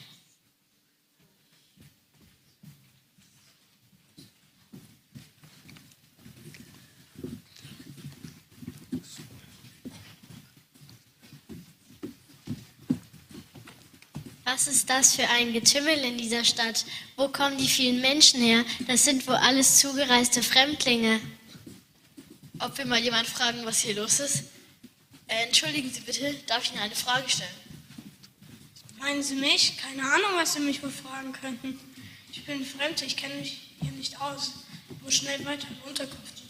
Was 14.53 14.67
ist 14.67 14.91
das 14.91 15.17
für 15.17 15.27
ein 15.31 15.55
Getümmel 15.55 15.97
in 16.01 16.19
dieser 16.19 16.45
Stadt? 16.45 16.85
Wo 17.17 17.29
kommen 17.29 17.57
die 17.57 17.67
vielen 17.67 18.03
Menschen 18.03 18.43
her? 18.43 18.67
Das 18.87 19.03
sind 19.03 19.27
wohl 19.27 19.37
alles 19.37 19.79
zugereiste 19.79 20.43
Fremdlinge. 20.43 21.21
Ob 22.59 22.77
wir 22.77 22.85
mal 22.85 23.01
jemand 23.01 23.27
fragen, 23.27 23.65
was 23.65 23.81
hier 23.81 23.95
los 23.95 24.21
ist? 24.21 24.45
Äh, 25.27 25.45
entschuldigen 25.47 25.91
Sie 25.91 26.01
bitte, 26.01 26.35
darf 26.47 26.65
ich 26.65 26.73
Ihnen 26.73 26.83
eine 26.83 26.95
Frage 26.95 27.31
stellen? 27.31 27.49
Meinen 28.99 29.23
Sie 29.23 29.37
mich? 29.37 29.79
Keine 29.79 30.03
Ahnung, 30.03 30.33
was 30.35 30.53
Sie 30.53 30.61
mich 30.61 30.83
wohl 30.83 30.91
fragen 30.91 31.33
könnten. 31.33 31.81
Ich 32.31 32.45
bin 32.45 32.63
fremd, 32.63 33.01
ich 33.01 33.17
kenne 33.17 33.37
mich 33.37 33.71
hier 33.81 33.93
nicht 33.93 34.21
aus. 34.21 34.51
Ich 34.91 35.03
muss 35.03 35.15
schnell 35.15 35.43
weiter 35.47 35.67
in 35.67 35.77
die 35.77 35.89
Unterkunft. 35.89 36.42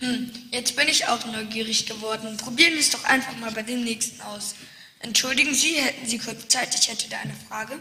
Hm, 0.00 0.30
jetzt 0.52 0.76
bin 0.76 0.88
ich 0.88 1.06
auch 1.06 1.24
neugierig 1.26 1.86
geworden. 1.86 2.36
Probieren 2.36 2.74
wir 2.74 2.80
es 2.80 2.90
doch 2.90 3.04
einfach 3.04 3.36
mal 3.36 3.50
bei 3.50 3.62
dem 3.62 3.82
nächsten 3.82 4.20
aus. 4.22 4.54
Entschuldigen 5.00 5.54
Sie, 5.54 5.74
hätten 5.74 6.06
Sie 6.06 6.18
kurz 6.18 6.48
Zeit? 6.48 6.74
Ich 6.74 6.88
hätte 6.88 7.08
da 7.08 7.18
eine 7.18 7.34
Frage. 7.48 7.80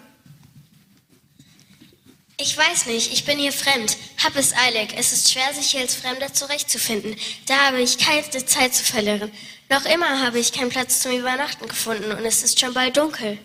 Ich 2.40 2.56
weiß 2.56 2.86
nicht, 2.86 3.12
ich 3.12 3.26
bin 3.26 3.40
hier 3.40 3.52
fremd, 3.52 3.98
hab 4.24 4.36
es 4.36 4.54
eilig. 4.54 4.94
Es 4.96 5.12
ist 5.12 5.32
schwer, 5.32 5.52
sich 5.56 5.72
hier 5.72 5.82
als 5.82 5.96
Fremder 5.96 6.32
zurechtzufinden. 6.34 7.16
Da 7.48 7.68
habe 7.68 7.82
ich 7.82 7.98
keine 7.98 8.30
Zeit 8.30 8.76
zu 8.76 8.84
verlieren. 8.84 9.32
Noch 9.70 9.86
immer 9.86 10.22
habe 10.22 10.38
ich 10.38 10.54
keinen 10.54 10.70
Platz 10.70 11.02
zum 11.02 11.18
Übernachten 11.18 11.68
gefunden 11.68 12.12
und 12.12 12.26
es 12.26 12.44
ist 12.44 12.60
schon 12.60 12.74
bald 12.74 12.96
dunkel. 12.96 13.40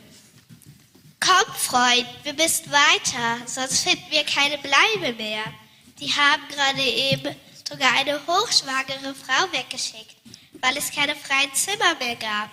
Komm, 1.21 1.55
Freund, 1.55 2.07
wir 2.25 2.35
müssen 2.35 2.71
weiter, 2.71 3.47
sonst 3.47 3.83
finden 3.83 4.05
wir 4.11 4.25
keine 4.25 4.59
Bleibe 4.59 5.17
mehr. 5.17 5.45
Die 5.99 6.13
haben 6.13 6.43
gerade 6.49 6.83
eben 6.83 7.35
sogar 7.73 7.93
eine 7.99 8.21
hochschwangere 8.27 9.15
Frau 9.15 9.51
weggeschickt, 9.53 10.17
weil 10.61 10.77
es 10.77 10.91
keine 10.91 11.17
freien 11.17 11.53
Zimmer 11.55 11.95
mehr 11.99 12.17
gab. 12.17 12.51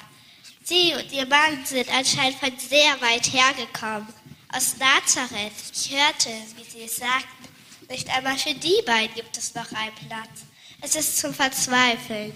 Sie 0.63 0.93
und 0.93 1.11
ihr 1.11 1.25
Mann 1.25 1.65
sind 1.65 1.89
anscheinend 1.89 2.39
von 2.39 2.51
sehr 2.57 3.01
weit 3.01 3.33
hergekommen 3.33 4.07
aus 4.51 4.75
Nazareth. 4.77 5.51
Ich 5.73 5.91
hörte, 5.91 6.29
wie 6.55 6.69
sie 6.69 6.83
es 6.83 6.97
sagten. 6.97 7.47
Nicht 7.89 8.09
einmal 8.09 8.37
für 8.37 8.53
die 8.53 8.81
beiden 8.85 9.15
gibt 9.15 9.37
es 9.37 9.53
noch 9.55 9.71
einen 9.71 9.95
Platz. 10.07 10.45
Es 10.81 10.95
ist 10.95 11.17
zum 11.17 11.33
Verzweifeln. 11.33 12.33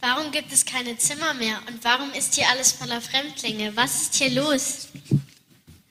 Warum 0.00 0.30
gibt 0.30 0.52
es 0.52 0.64
keine 0.64 0.96
Zimmer 0.98 1.32
mehr? 1.34 1.60
Und 1.68 1.82
warum 1.84 2.12
ist 2.12 2.34
hier 2.34 2.48
alles 2.48 2.72
voller 2.72 3.00
Fremdlinge? 3.00 3.74
Was 3.76 4.02
ist 4.02 4.14
hier 4.14 4.30
los? 4.30 4.88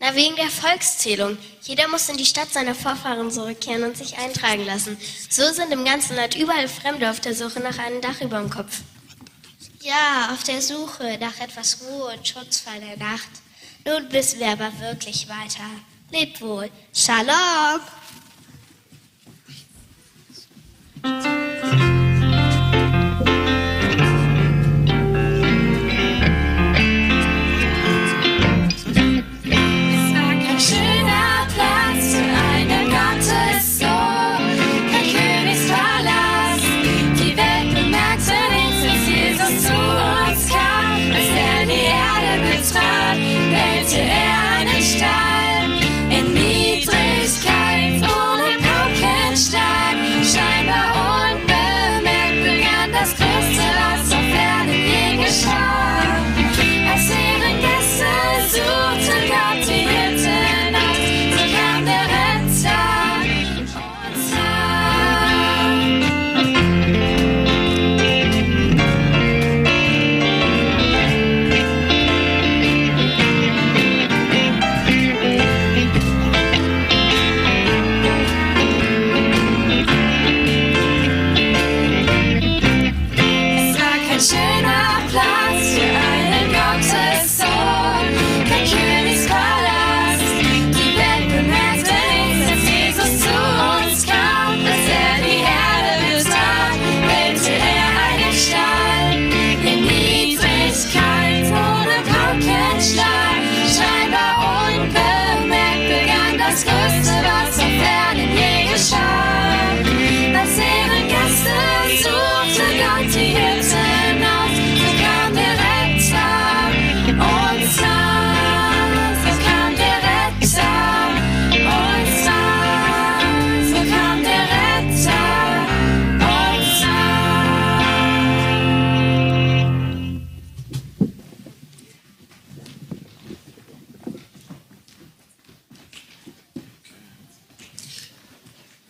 Na, 0.03 0.15
wegen 0.15 0.35
der 0.35 0.49
Volkszählung. 0.49 1.37
Jeder 1.61 1.87
muss 1.87 2.09
in 2.09 2.17
die 2.17 2.25
Stadt 2.25 2.51
seiner 2.51 2.73
Vorfahren 2.73 3.29
zurückkehren 3.29 3.83
und 3.83 3.95
sich 3.95 4.17
eintragen 4.17 4.65
lassen. 4.65 4.97
So 5.29 5.53
sind 5.53 5.71
im 5.71 5.85
ganzen 5.85 6.15
Land 6.15 6.35
überall 6.35 6.67
Fremde 6.67 7.07
auf 7.07 7.19
der 7.19 7.35
Suche 7.35 7.59
nach 7.59 7.77
einem 7.77 8.01
Dach 8.01 8.19
über 8.19 8.39
dem 8.39 8.49
Kopf. 8.49 8.79
Ja, 9.81 10.29
auf 10.33 10.41
der 10.43 10.59
Suche 10.59 11.19
nach 11.19 11.39
etwas 11.39 11.83
Ruhe 11.83 12.15
und 12.15 12.27
Schutz 12.27 12.61
vor 12.61 12.73
der 12.73 12.97
Nacht. 12.97 13.29
Nun 13.85 14.07
müssen 14.11 14.39
wir 14.39 14.49
aber 14.49 14.71
wirklich 14.79 15.29
weiter. 15.29 15.69
Lebt 16.11 16.41
wohl. 16.41 16.71
Shalom! 16.93 17.81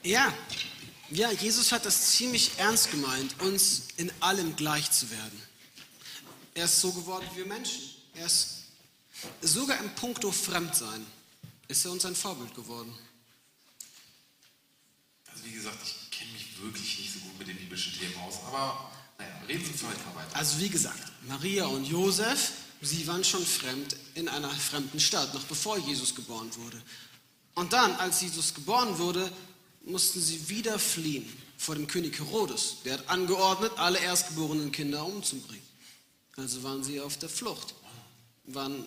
Ja, 0.03 0.33
ja, 1.09 1.31
Jesus 1.31 1.71
hat 1.71 1.85
das 1.85 2.11
ziemlich 2.11 2.57
ernst 2.57 2.89
gemeint, 2.89 3.39
uns 3.41 3.89
in 3.97 4.11
allem 4.21 4.55
gleich 4.55 4.89
zu 4.91 5.11
werden. 5.11 5.41
Er 6.53 6.65
ist 6.65 6.81
so 6.81 6.91
geworden 6.91 7.25
wie 7.33 7.37
wir 7.37 7.45
Menschen. 7.45 7.81
Er 8.15 8.25
ist 8.25 8.63
sogar 9.41 9.77
im 9.79 9.93
Punkto 9.95 10.31
Fremdsein 10.31 11.05
ist 11.67 11.85
er 11.85 11.91
uns 11.91 12.05
ein 12.05 12.15
Vorbild 12.15 12.53
geworden. 12.53 12.93
Also 15.31 15.45
wie 15.45 15.51
gesagt, 15.51 15.77
ich 15.83 16.11
kenne 16.11 16.31
mich 16.33 16.61
wirklich 16.61 16.99
nicht 16.99 17.13
so 17.13 17.19
gut 17.19 17.39
mit 17.39 17.47
den 17.47 17.57
biblischen 17.57 17.97
Themen 17.97 18.15
aus, 18.17 18.39
aber 18.47 18.91
naja, 19.17 19.33
reden 19.47 19.63
Sie 19.63 19.73
vielleicht 19.73 20.05
mal 20.05 20.15
weiter. 20.15 20.35
Also 20.35 20.59
wie 20.59 20.69
gesagt, 20.69 21.11
Maria 21.27 21.65
und 21.65 21.85
Josef, 21.85 22.51
sie 22.81 23.07
waren 23.07 23.23
schon 23.23 23.45
fremd 23.45 23.95
in 24.15 24.27
einer 24.27 24.49
fremden 24.49 24.99
Stadt, 24.99 25.33
noch 25.33 25.43
bevor 25.43 25.77
Jesus 25.77 26.13
geboren 26.13 26.53
wurde. 26.57 26.81
Und 27.55 27.71
dann, 27.73 27.95
als 27.95 28.21
Jesus 28.21 28.53
geboren 28.53 28.97
wurde, 28.97 29.31
mussten 29.83 30.21
sie 30.21 30.49
wieder 30.49 30.79
fliehen 30.79 31.27
vor 31.57 31.75
dem 31.75 31.87
König 31.87 32.17
Herodes. 32.19 32.77
Der 32.85 32.93
hat 32.93 33.09
angeordnet, 33.09 33.71
alle 33.77 33.99
erstgeborenen 33.99 34.71
Kinder 34.71 35.05
umzubringen. 35.05 35.65
Also 36.35 36.63
waren 36.63 36.83
sie 36.83 36.99
auf 36.99 37.17
der 37.17 37.29
Flucht. 37.29 37.75
waren 38.45 38.85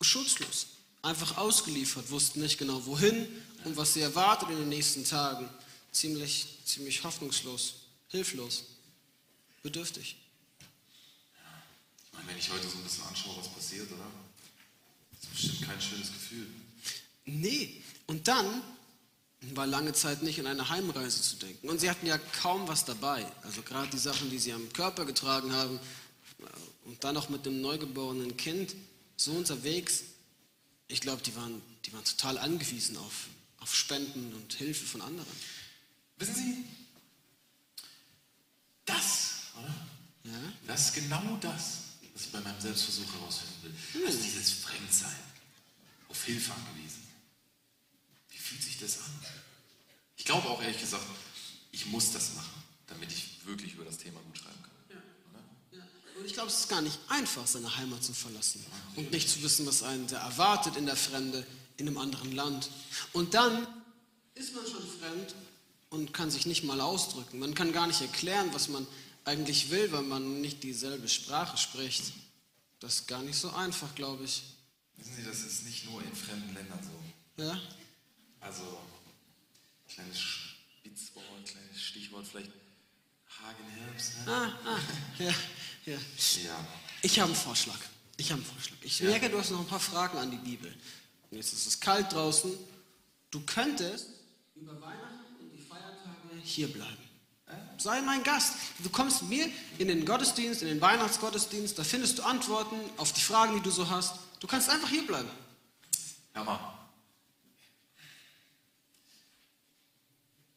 schutzlos, 0.00 0.66
einfach 1.02 1.38
ausgeliefert, 1.38 2.10
wussten 2.10 2.40
nicht 2.40 2.58
genau 2.58 2.84
wohin 2.86 3.26
und 3.64 3.76
was 3.76 3.94
sie 3.94 4.00
erwartet 4.00 4.50
in 4.50 4.58
den 4.58 4.68
nächsten 4.68 5.04
Tagen. 5.04 5.48
Ziemlich, 5.92 6.46
ziemlich 6.64 7.02
hoffnungslos, 7.04 7.74
hilflos, 8.08 8.64
bedürftig. 9.62 10.16
Ich 12.06 12.12
meine, 12.12 12.28
wenn 12.28 12.38
ich 12.38 12.50
heute 12.50 12.68
so 12.68 12.76
ein 12.76 12.84
bisschen 12.84 13.04
anschaue, 13.04 13.36
was 13.38 13.48
passiert, 13.48 13.90
oder? 13.90 14.06
Das 15.12 15.22
ist 15.22 15.30
bestimmt 15.30 15.62
kein 15.62 15.80
schönes 15.80 16.12
Gefühl. 16.12 16.46
Nee, 17.24 17.82
und 18.06 18.28
dann 18.28 18.62
war 19.54 19.66
lange 19.66 19.92
Zeit 19.92 20.22
nicht 20.22 20.40
an 20.40 20.46
eine 20.46 20.68
Heimreise 20.68 21.20
zu 21.22 21.36
denken. 21.36 21.68
Und 21.68 21.80
sie 21.80 21.90
hatten 21.90 22.06
ja 22.06 22.18
kaum 22.42 22.66
was 22.68 22.84
dabei. 22.84 23.26
Also 23.42 23.62
gerade 23.62 23.88
die 23.90 23.98
Sachen, 23.98 24.30
die 24.30 24.38
sie 24.38 24.52
am 24.52 24.72
Körper 24.72 25.04
getragen 25.04 25.52
haben 25.52 25.78
und 26.84 27.02
dann 27.04 27.14
noch 27.14 27.28
mit 27.28 27.46
dem 27.46 27.60
neugeborenen 27.60 28.36
Kind 28.36 28.74
so 29.16 29.32
unterwegs. 29.32 30.02
Ich 30.88 31.00
glaube, 31.00 31.22
die 31.22 31.34
waren, 31.36 31.62
die 31.84 31.92
waren 31.92 32.04
total 32.04 32.38
angewiesen 32.38 32.96
auf, 32.96 33.28
auf 33.58 33.74
Spenden 33.74 34.32
und 34.34 34.52
Hilfe 34.52 34.84
von 34.84 35.00
anderen. 35.00 35.32
Wissen 36.16 36.34
Sie, 36.34 36.64
das, 38.84 39.52
oder? 39.58 39.74
Ja? 40.24 40.52
Das 40.66 40.86
ist 40.86 40.94
genau 40.94 41.38
das, 41.40 41.78
was 42.12 42.26
ich 42.26 42.32
bei 42.32 42.40
meinem 42.40 42.60
Selbstversuch 42.60 43.12
herausfinden 43.14 43.62
will. 43.62 44.06
Also 44.06 44.22
dieses 44.22 44.50
Fremdsein, 44.50 45.10
auf 46.08 46.24
Hilfe 46.24 46.52
angewiesen. 46.52 47.02
Wie 48.30 48.38
fühlt 48.38 48.62
sich 48.62 48.78
das 48.78 48.98
an? 48.98 49.20
Ich 50.24 50.30
glaube 50.30 50.48
auch 50.48 50.62
ehrlich 50.62 50.80
gesagt, 50.80 51.04
ich 51.70 51.84
muss 51.84 52.12
das 52.12 52.34
machen, 52.34 52.62
damit 52.86 53.12
ich 53.12 53.44
wirklich 53.44 53.74
über 53.74 53.84
das 53.84 53.98
Thema 53.98 54.20
gut 54.20 54.38
schreiben 54.38 54.58
kann. 54.62 55.82
Und 56.18 56.24
ich 56.24 56.32
glaube, 56.32 56.48
es 56.48 56.60
ist 56.60 56.68
gar 56.70 56.80
nicht 56.80 56.98
einfach, 57.08 57.46
seine 57.46 57.76
Heimat 57.76 58.02
zu 58.02 58.14
verlassen 58.14 58.64
und 58.96 59.10
nicht 59.10 59.28
zu 59.28 59.42
wissen, 59.42 59.66
was 59.66 59.82
einen 59.82 60.06
da 60.06 60.26
erwartet 60.26 60.76
in 60.76 60.86
der 60.86 60.96
Fremde, 60.96 61.46
in 61.76 61.86
einem 61.86 61.98
anderen 61.98 62.32
Land. 62.32 62.70
Und 63.12 63.34
dann 63.34 63.66
ist 64.34 64.54
man 64.54 64.64
schon 64.64 64.80
fremd 64.98 65.34
und 65.90 66.14
kann 66.14 66.30
sich 66.30 66.46
nicht 66.46 66.64
mal 66.64 66.80
ausdrücken. 66.80 67.38
Man 67.38 67.54
kann 67.54 67.72
gar 67.72 67.86
nicht 67.86 68.00
erklären, 68.00 68.48
was 68.54 68.68
man 68.68 68.86
eigentlich 69.26 69.68
will, 69.68 69.92
weil 69.92 70.04
man 70.04 70.40
nicht 70.40 70.62
dieselbe 70.62 71.10
Sprache 71.10 71.58
spricht. 71.58 72.14
Das 72.80 73.00
ist 73.00 73.08
gar 73.08 73.20
nicht 73.20 73.36
so 73.36 73.50
einfach, 73.50 73.94
glaube 73.94 74.24
ich. 74.24 74.42
Wissen 74.96 75.16
Sie, 75.16 75.22
das 75.22 75.40
ist 75.40 75.66
nicht 75.66 75.84
nur 75.84 76.02
in 76.02 76.16
fremden 76.16 76.54
Ländern 76.54 76.80
so. 76.82 77.42
Ja? 77.42 77.60
Also, 78.40 78.62
kleines 79.94 80.18
Spitzwort, 80.18 81.24
kleines 81.46 81.80
Stichwort, 81.82 82.26
vielleicht 82.26 82.50
Hagenherbst. 83.42 84.26
Ne? 84.26 84.32
Ah, 84.32 84.52
ah, 84.66 84.78
ja, 85.18 85.34
ja. 85.86 85.98
Ja. 86.44 86.66
Ich 87.02 87.18
habe 87.20 87.32
einen 87.32 87.40
Vorschlag. 87.40 87.78
Ich 88.16 88.30
habe 88.30 88.40
einen 88.42 88.50
Vorschlag. 88.50 88.76
Ich 88.82 88.98
Ja. 89.00 89.10
merke, 89.10 89.28
du 89.30 89.38
hast 89.38 89.50
noch 89.50 89.60
ein 89.60 89.66
paar 89.66 89.80
Fragen 89.80 90.18
an 90.18 90.30
die 90.30 90.36
Bibel. 90.38 90.74
Und 91.30 91.36
jetzt 91.36 91.52
ist 91.52 91.66
es 91.66 91.80
kalt 91.80 92.12
draußen. 92.12 92.50
Du 93.30 93.40
könntest 93.40 94.06
über 94.54 94.80
Weihnachten 94.80 95.36
und 95.40 95.50
die 95.52 95.62
Feiertage 95.62 96.40
hier 96.42 96.72
bleiben. 96.72 96.98
Sei 97.78 98.00
mein 98.02 98.22
Gast. 98.22 98.54
Du 98.78 98.88
kommst 98.88 99.22
mit 99.22 99.30
mir 99.30 99.50
in 99.78 99.88
den 99.88 100.04
Gottesdienst, 100.06 100.62
in 100.62 100.68
den 100.68 100.80
Weihnachtsgottesdienst. 100.80 101.78
Da 101.78 101.84
findest 101.84 102.18
du 102.18 102.22
Antworten 102.22 102.76
auf 102.96 103.12
die 103.12 103.20
Fragen, 103.20 103.56
die 103.56 103.62
du 103.62 103.70
so 103.70 103.90
hast. 103.90 104.14
Du 104.40 104.46
kannst 104.46 104.70
einfach 104.70 104.88
hier 104.88 105.06
bleiben. 105.06 105.28
Hör 106.32 106.73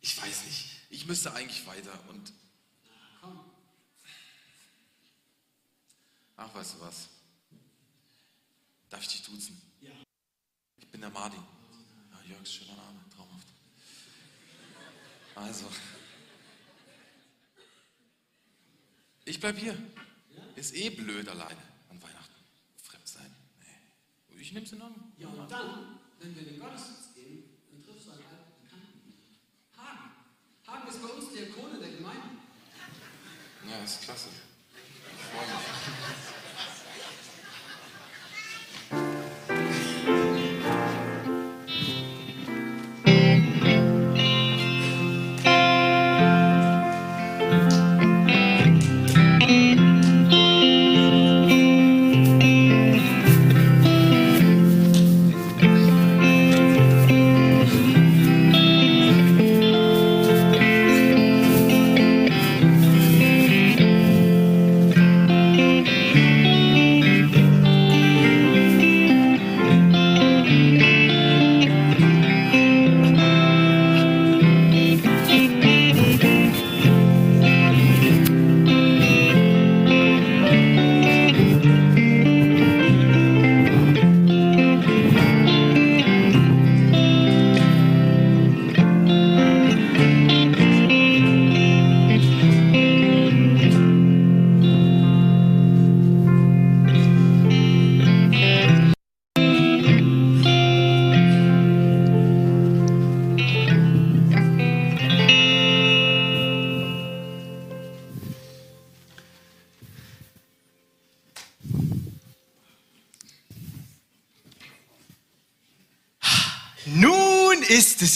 Ich 0.02 0.22
weiß 0.22 0.46
nicht. 0.46 0.70
Ich 0.90 1.06
müsste 1.06 1.34
eigentlich 1.34 1.66
weiter 1.66 1.98
und. 2.10 2.34
Ach, 6.36 6.54
weißt 6.54 6.76
du 6.76 6.82
was? 6.82 7.10
Darf 8.90 9.02
ich 9.02 9.08
dich 9.10 9.24
duzen? 9.24 9.60
Ja. 9.82 9.92
Ich 10.78 10.88
bin 10.88 11.02
der 11.02 11.10
Martin. 11.10 11.44
Ja, 12.12 12.30
Jörg 12.30 12.42
ist 12.44 12.54
schöner 12.54 12.76
Name, 12.76 13.00
traumhaft. 13.16 13.48
Also. 15.36 15.68
Ich 19.26 19.40
bleib 19.40 19.58
hier. 19.58 19.78
Ist 20.56 20.74
eh 20.74 20.90
blöd 20.90 21.28
alleine 21.28 21.62
an 21.90 22.02
Weihnachten. 22.02 22.34
Fremd 22.82 23.08
sein. 23.08 23.36
Nee. 23.60 24.40
Ich 24.40 24.52
nehm's 24.54 24.72
in 24.72 24.82
Ordnung. 24.82 25.12
Ja, 25.18 25.28
und 25.28 25.52
dann, 25.52 26.00
wenn 26.20 26.34
wir 26.34 26.44
in 26.44 26.48
den 26.50 26.60
Gottesdienst 26.60 27.14
gehen, 27.16 27.44
dann 27.72 27.84
triffst 27.84 28.08
du 28.08 28.12
einen 28.12 28.24
alten 28.24 28.64
Bekannten. 28.64 29.14
Hagen. 29.76 30.12
Hagen 30.68 30.88
ist 30.90 31.02
bei 31.02 31.08
uns 31.08 31.32
Diakone 31.32 31.80
der 31.80 31.90
Gemeinde. 31.90 32.28
Ja, 33.70 33.84
ist 33.84 34.02
klasse. 34.02 34.28
Ich 34.76 35.24
freue 35.24 35.48
mich. 35.48 36.27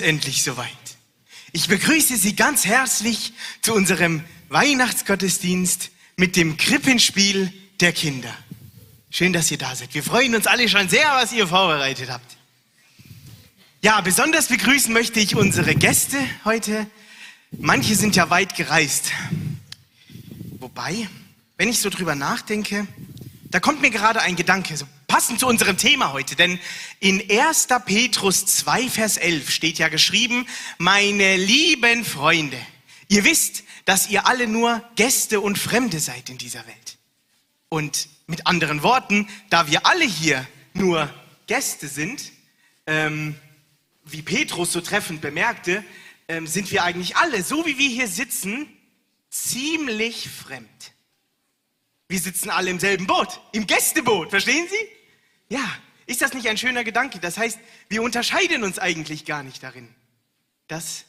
Endlich 0.02 0.44
soweit. 0.44 0.68
Ich 1.54 1.68
begrüße 1.68 2.18
Sie 2.18 2.36
ganz 2.36 2.66
herzlich 2.66 3.34
zu 3.62 3.74
unserem 3.74 4.24
Weihnachtsgottesdienst 4.50 5.92
mit 6.18 6.36
dem 6.36 6.58
Krippenspiel 6.58 7.52
der 7.80 7.94
Kinder. 7.94 8.34
Schön, 9.10 9.34
dass 9.34 9.52
ihr 9.52 9.58
da 9.58 9.76
seid. 9.76 9.94
Wir 9.94 10.04
freuen 10.04 10.36
uns 10.36 10.48
alle 10.48 10.70
schon 10.70 10.88
sehr, 10.88 11.10
was 11.12 11.34
ihr 11.34 11.48
vorbereitet 11.48 12.10
habt. 12.10 12.38
Ja, 13.82 14.00
besonders 14.02 14.48
begrüßen 14.48 14.94
möchte 14.94 15.20
ich 15.20 15.36
unsere 15.36 15.76
Gäste 15.76 16.18
heute. 16.46 16.88
Manche 17.52 17.96
sind 17.96 18.16
ja 18.16 18.30
weit 18.30 18.56
gereist. 18.56 19.12
Wobei, 20.60 21.10
wenn 21.58 21.68
ich 21.68 21.80
so 21.80 21.90
drüber 21.90 22.16
nachdenke, 22.16 22.88
da 23.50 23.60
kommt 23.60 23.82
mir 23.82 23.90
gerade 23.90 24.22
ein 24.22 24.36
Gedanke, 24.36 24.78
so 24.78 24.86
passend 25.12 25.42
zu 25.42 25.48
unserem 25.48 25.76
Thema 25.76 26.14
heute. 26.14 26.38
Denn 26.38 26.58
in 27.02 27.22
1. 27.30 27.68
Petrus 27.86 28.46
2, 28.46 28.88
Vers 28.90 29.18
11 29.18 29.52
steht 29.52 29.78
ja 29.78 29.90
geschrieben, 29.90 30.48
meine 30.78 31.36
lieben 31.36 32.06
Freunde, 32.06 32.58
ihr 33.10 33.26
wisst, 33.26 33.66
dass 33.84 34.10
ihr 34.10 34.26
alle 34.26 34.48
nur 34.48 34.82
Gäste 34.96 35.42
und 35.42 35.60
Fremde 35.60 36.00
seid 36.00 36.30
in 36.30 36.38
dieser 36.38 36.66
Welt. 36.66 36.98
Und 37.68 38.08
mit 38.26 38.48
anderen 38.48 38.84
Worten, 38.84 39.28
da 39.50 39.70
wir 39.70 39.86
alle 39.86 40.06
hier 40.06 40.48
nur 40.74 41.14
Gäste 41.46 41.90
sind, 41.90 42.32
ähm, 42.88 43.36
wie 44.06 44.22
Petrus 44.22 44.72
so 44.72 44.80
treffend 44.80 45.20
bemerkte, 45.20 45.84
ähm, 46.30 46.48
sind 46.48 46.72
wir 46.72 46.86
eigentlich 46.86 47.18
alle, 47.18 47.44
so 47.44 47.66
wie 47.66 47.78
wir 47.78 47.90
hier 47.90 48.08
sitzen, 48.08 48.66
ziemlich 49.30 50.30
fremd. 50.30 50.94
Wir 52.08 52.20
sitzen 52.20 52.50
alle 52.50 52.70
im 52.70 52.80
selben 52.80 53.08
Boot, 53.08 53.42
im 53.52 53.68
Gästeboot, 53.68 54.30
verstehen 54.30 54.68
Sie? 54.70 55.01
Ja, 55.52 55.70
ist 56.06 56.22
das 56.22 56.34
nicht 56.34 56.48
ein 56.48 56.58
schöner 56.58 56.86
Gedanke? 56.86 57.20
Das 57.20 57.38
heißt, 57.38 57.60
wir 57.90 58.04
unterscheiden 58.04 58.64
uns 58.64 58.80
eigentlich 58.80 59.26
gar 59.26 59.44
nicht 59.44 59.62
darin. 59.62 59.94
Das, 60.70 61.04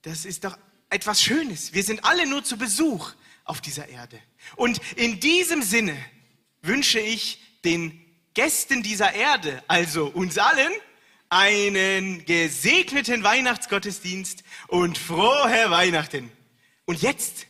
das 0.00 0.24
ist 0.24 0.44
doch 0.44 0.56
etwas 0.88 1.20
Schönes. 1.20 1.74
Wir 1.74 1.82
sind 1.82 2.02
alle 2.02 2.26
nur 2.26 2.42
zu 2.42 2.56
Besuch 2.56 3.12
auf 3.44 3.60
dieser 3.60 3.90
Erde. 3.90 4.18
Und 4.56 4.80
in 4.96 5.20
diesem 5.20 5.62
Sinne 5.62 5.94
wünsche 6.62 6.98
ich 6.98 7.42
den 7.66 8.02
Gästen 8.32 8.82
dieser 8.82 9.12
Erde, 9.12 9.62
also 9.68 10.06
uns 10.06 10.38
allen, 10.38 10.72
einen 11.28 12.24
gesegneten 12.24 13.22
Weihnachtsgottesdienst 13.22 14.44
und 14.68 14.96
frohe 14.96 15.70
Weihnachten. 15.70 16.32
Und 16.86 17.02
jetzt 17.02 17.46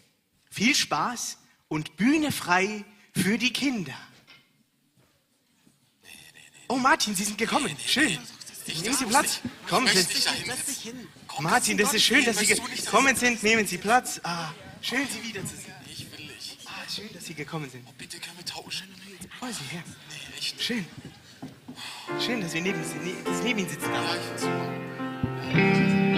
viel 0.51 0.75
Spaß 0.75 1.39
und 1.69 1.97
Bühne 1.97 2.33
frei 2.33 2.85
für 3.15 3.39
die 3.39 3.53
Kinder. 3.53 3.95
Oh, 6.69 6.77
Martin, 6.77 7.15
Sie 7.15 7.25
sind 7.25 7.39
gekommen. 7.39 7.77
Schön. 7.87 8.19
Nehmen 8.83 8.97
Sie 8.97 9.05
Platz. 9.07 9.41
Kommen 9.69 9.89
Sie. 9.89 10.07
Martin, 11.41 11.77
das 11.77 11.93
ist 11.95 12.05
schön, 12.05 12.25
dass 12.25 12.39
Sie 12.39 12.47
gekommen 12.47 13.15
sind. 13.17 13.43
Nehmen 13.43 13.67
Sie 13.67 13.79
Platz. 13.79 14.21
Ah, 14.23 14.51
schön, 14.81 15.07
Sie 15.09 15.23
wiederzusehen. 15.29 15.75
Ich 15.91 16.01
will 16.17 16.27
nicht. 16.27 16.59
Ah, 16.67 16.71
schön, 16.95 17.09
dass 17.13 17.25
Sie 17.27 17.35
gekommen 17.35 17.69
sind. 17.71 17.85
Oh, 17.87 17.93
bitte 17.99 18.19
können 18.19 18.39
wir 18.39 18.45
tauschen. 18.47 18.89
Oh, 19.41 19.47
Sie 19.47 19.75
her. 19.75 19.83
Nee, 20.09 20.39
echt. 20.39 20.63
Schön. 20.63 20.87
Schön, 22.25 22.41
dass 22.41 22.55
wir 22.55 22.63
neben, 22.63 22.83
Sie- 22.83 23.17
dass 23.25 23.39
Sie 23.39 23.45
neben 23.45 23.59
Ihnen 23.61 23.69
sitzen. 23.69 23.91
Ja, 23.93 24.15
ich 24.15 24.21
find's 24.23 24.43
super. 24.43 26.14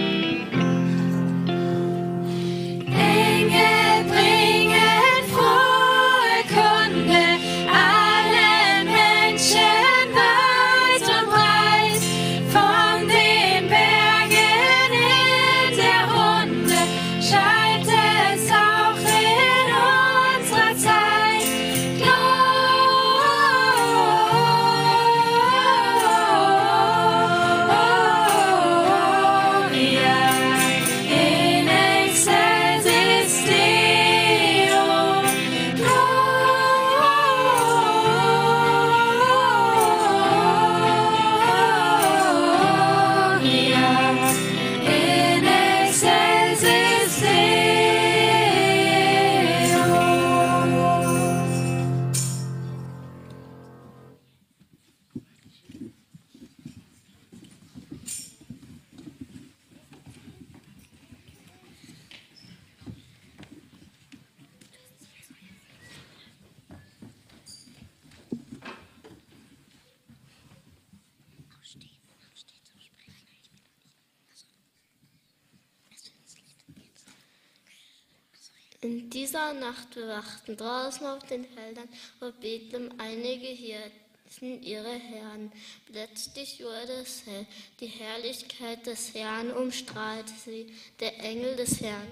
Nacht 79.67 79.89
bewachten 79.93 80.55
draußen 80.55 81.05
auf 81.07 81.23
den 81.23 81.43
Feldern 81.43 81.89
vor 82.19 82.31
Bethlehem 82.31 82.89
einige 82.97 83.47
Hirten 83.47 84.63
ihre 84.63 84.93
Herren. 84.93 85.51
Plötzlich 85.91 86.63
wurde 86.63 86.93
es 87.01 87.25
hell, 87.25 87.45
die 87.81 87.87
Herrlichkeit 87.87 88.85
des 88.85 89.13
Herrn 89.13 89.51
umstrahlte 89.51 90.31
sie, 90.45 90.73
der 91.01 91.19
Engel 91.19 91.57
des 91.57 91.81
Herrn 91.81 92.07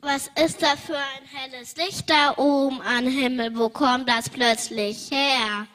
Was 0.00 0.30
ist 0.42 0.62
da 0.62 0.74
für 0.76 0.96
ein 0.96 1.24
helles 1.26 1.76
Licht 1.76 2.08
da 2.08 2.34
oben 2.38 2.80
am 2.80 3.06
Himmel? 3.06 3.54
Wo 3.54 3.68
kommt 3.68 4.08
das 4.08 4.30
plötzlich 4.30 5.10
her? 5.10 5.66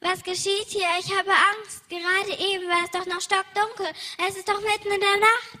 Was 0.00 0.22
geschieht 0.22 0.68
hier? 0.68 0.86
Ich 1.00 1.10
habe 1.10 1.30
Angst. 1.30 1.88
Gerade 1.88 2.40
eben 2.52 2.68
war 2.68 2.84
es 2.84 2.90
doch 2.90 3.06
noch 3.06 3.20
stockdunkel. 3.20 3.86
Es 4.28 4.36
ist 4.36 4.48
doch 4.48 4.60
mitten 4.60 4.92
in 4.92 5.00
der 5.00 5.16
Nacht. 5.18 5.58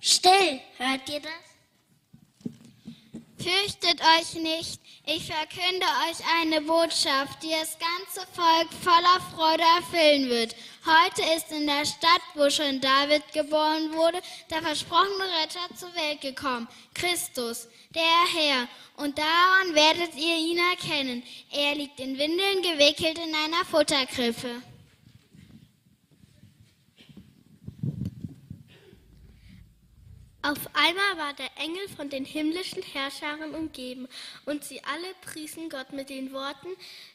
Still, 0.00 0.60
hört 0.76 1.08
ihr 1.08 1.20
das? 1.20 1.53
Fürchtet 3.44 4.00
euch 4.00 4.42
nicht, 4.42 4.80
ich 5.04 5.26
verkünde 5.26 5.84
euch 6.08 6.16
eine 6.40 6.62
Botschaft, 6.62 7.42
die 7.42 7.50
das 7.50 7.76
ganze 7.78 8.26
Volk 8.32 8.68
voller 8.82 9.20
Freude 9.34 9.62
erfüllen 9.76 10.30
wird. 10.30 10.56
Heute 10.86 11.20
ist 11.36 11.52
in 11.52 11.66
der 11.66 11.84
Stadt, 11.84 12.22
wo 12.36 12.48
schon 12.48 12.80
David 12.80 13.22
geboren 13.34 13.92
wurde, 13.92 14.22
der 14.48 14.62
versprochene 14.62 15.26
Retter 15.42 15.76
zur 15.76 15.94
Welt 15.94 16.22
gekommen, 16.22 16.66
Christus, 16.94 17.68
der 17.94 18.02
Herr. 18.34 18.66
Und 18.96 19.18
daran 19.18 19.74
werdet 19.74 20.16
ihr 20.16 20.36
ihn 20.36 20.60
erkennen. 20.70 21.22
Er 21.52 21.74
liegt 21.74 22.00
in 22.00 22.16
Windeln 22.16 22.62
gewickelt 22.62 23.18
in 23.18 23.34
einer 23.34 23.66
Futterkrippe. 23.70 24.62
Auf 30.44 30.58
einmal 30.74 31.16
war 31.16 31.32
der 31.32 31.48
Engel 31.56 31.88
von 31.96 32.10
den 32.10 32.26
himmlischen 32.26 32.82
Herrschern 32.82 33.54
umgeben, 33.54 34.06
und 34.44 34.62
sie 34.62 34.84
alle 34.84 35.14
priesen 35.22 35.70
Gott 35.70 35.94
mit 35.94 36.10
den 36.10 36.34
Worten, 36.34 36.68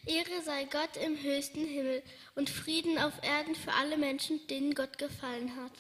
Ehre 0.08 0.42
sei 0.44 0.64
Gott 0.64 0.98
im 0.98 1.16
höchsten 1.22 1.64
Himmel 1.64 2.02
und 2.34 2.50
Frieden 2.50 2.98
auf 2.98 3.14
Erden 3.22 3.54
für 3.54 3.72
alle 3.74 3.98
Menschen, 3.98 4.40
denen 4.48 4.74
Gott 4.74 4.98
gefallen 4.98 5.56
hat. 5.58 5.72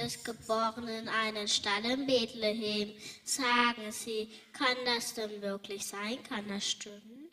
Ist 0.00 0.24
geboren 0.24 0.88
in 0.88 1.08
einem 1.08 1.46
Stall 1.46 1.84
in 1.84 2.06
Bethlehem. 2.06 2.94
Sagen 3.24 3.92
Sie, 3.92 4.30
kann 4.52 4.76
das 4.84 5.14
denn 5.14 5.40
wirklich 5.42 5.86
sein? 5.86 6.22
Kann 6.24 6.48
das 6.48 6.68
stimmen? 6.68 7.30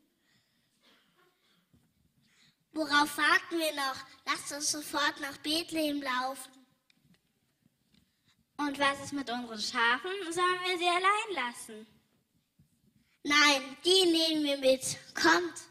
Worauf 2.74 3.18
warten 3.18 3.57
wir 3.57 3.74
noch? 3.74 3.95
Lasst 4.26 4.51
uns 4.51 4.72
sofort 4.72 5.20
nach 5.20 5.38
Bethlehem 5.38 6.01
laufen. 6.01 6.51
Und 8.57 8.78
was 8.80 9.03
ist 9.05 9.13
mit 9.13 9.30
unseren 9.30 9.59
Schafen? 9.59 10.11
Sollen 10.32 10.59
wir 10.65 10.78
sie 10.78 10.88
allein 10.88 11.45
lassen? 11.45 11.88
Nein, 13.24 13.78
die 13.84 14.11
nehmen 14.11 14.43
wir 14.43 14.57
mit. 14.57 14.97
Kommt. 15.13 15.66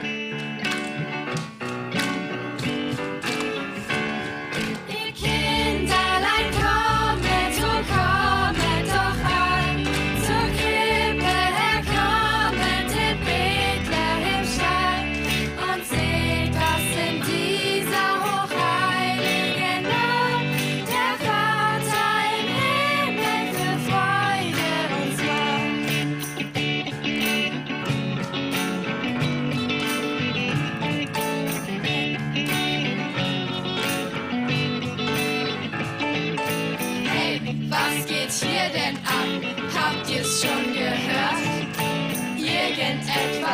Ihr 0.00 0.41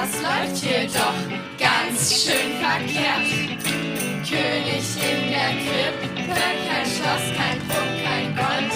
Irgendetwas 0.09 0.23
läuft 0.23 0.65
hier 0.65 0.87
doch 0.87 1.19
ganz 1.59 2.25
schön 2.25 2.53
verkehrt. 2.61 3.29
König 4.29 4.87
in 4.97 5.31
der 5.31 5.51
Krippe, 5.59 6.09
kein 6.35 6.87
Schloss, 6.87 7.27
kein 7.37 7.59
Prunkvolk, 7.59 8.05
kein 8.05 8.29
Gold. 8.37 8.73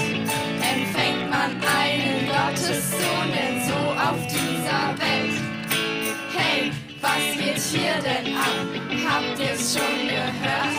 Empfängt 0.61 1.30
man 1.30 1.51
einen 1.62 2.26
Gottessohn 2.26 3.28
denn 3.33 3.57
so 3.66 3.74
auf 3.74 4.20
dieser 4.28 4.95
Welt? 4.99 5.37
Hey, 6.37 6.72
was 7.01 7.24
geht 7.39 7.59
hier 7.59 7.97
denn 8.03 8.37
ab? 8.37 8.68
Habt 9.09 9.39
ihr's 9.39 9.74
schon 9.74 10.09
gehört? 10.09 10.76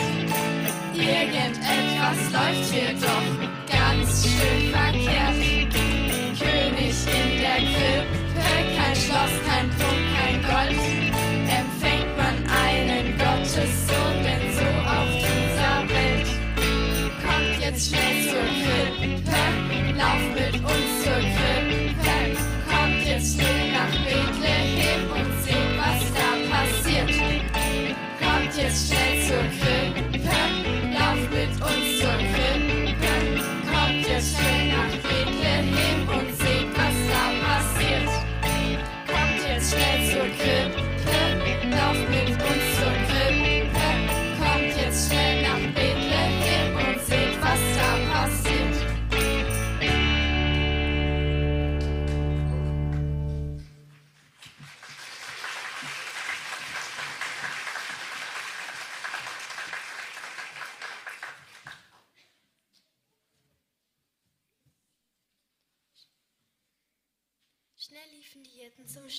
Irgendetwas 0.94 2.18
läuft 2.32 2.72
hier 2.72 2.94
doch 3.00 3.28
ganz 3.70 4.26
schön 4.26 4.72
verkehrt. 4.72 5.34
König 6.38 6.96
in 7.06 7.40
der 7.40 7.56
Krippe, 7.56 8.24
kein 8.76 8.96
Schloss, 8.96 9.34
kein 9.46 9.73
jetzt 17.74 17.88
schnell 17.88 18.22
zur 18.28 18.40
Krippe, 18.98 19.98
lauft 19.98 20.34
mit 20.34 20.64
uns 20.64 20.93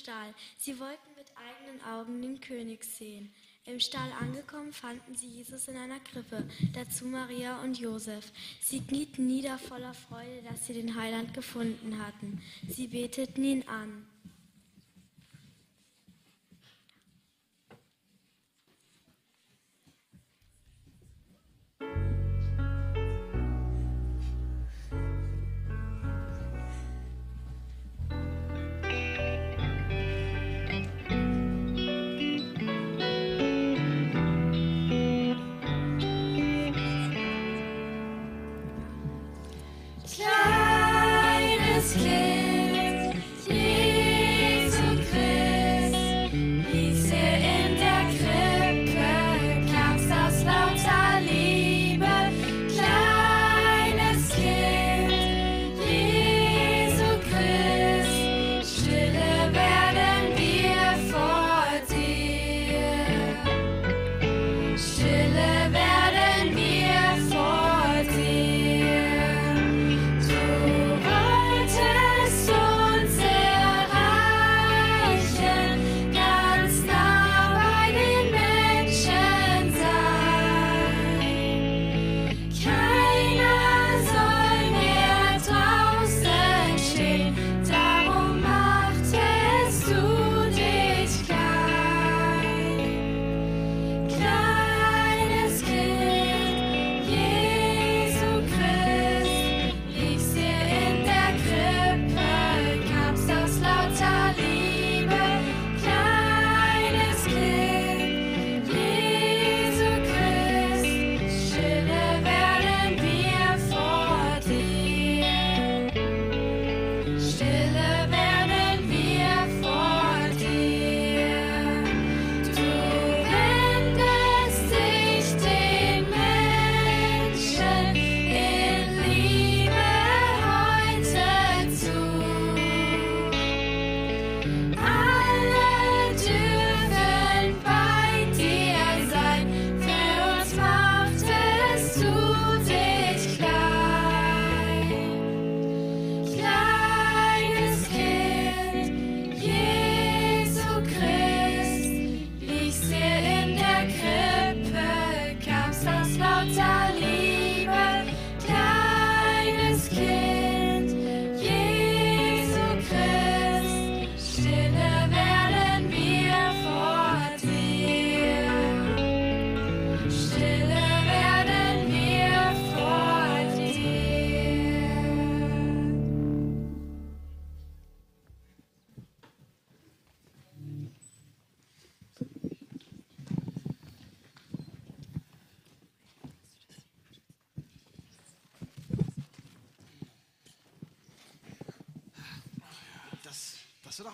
Stall. 0.06 0.34
Sie 0.56 0.78
wollten 0.78 1.10
mit 1.16 1.26
eigenen 1.34 1.82
Augen 1.82 2.22
den 2.22 2.40
König 2.40 2.84
sehen. 2.84 3.34
Im 3.64 3.80
Stall 3.80 4.12
angekommen 4.20 4.72
fanden 4.72 5.16
sie 5.16 5.26
Jesus 5.26 5.66
in 5.66 5.76
einer 5.76 5.98
Krippe, 5.98 6.44
dazu 6.74 7.06
Maria 7.06 7.60
und 7.62 7.76
Josef. 7.76 8.30
Sie 8.60 8.80
knieten 8.80 9.26
nieder 9.26 9.58
voller 9.58 9.94
Freude, 9.94 10.42
dass 10.48 10.64
sie 10.64 10.74
den 10.74 10.94
Heiland 10.94 11.34
gefunden 11.34 11.98
hatten. 12.06 12.40
Sie 12.68 12.86
beteten 12.86 13.42
ihn 13.42 13.64
an. 13.66 14.05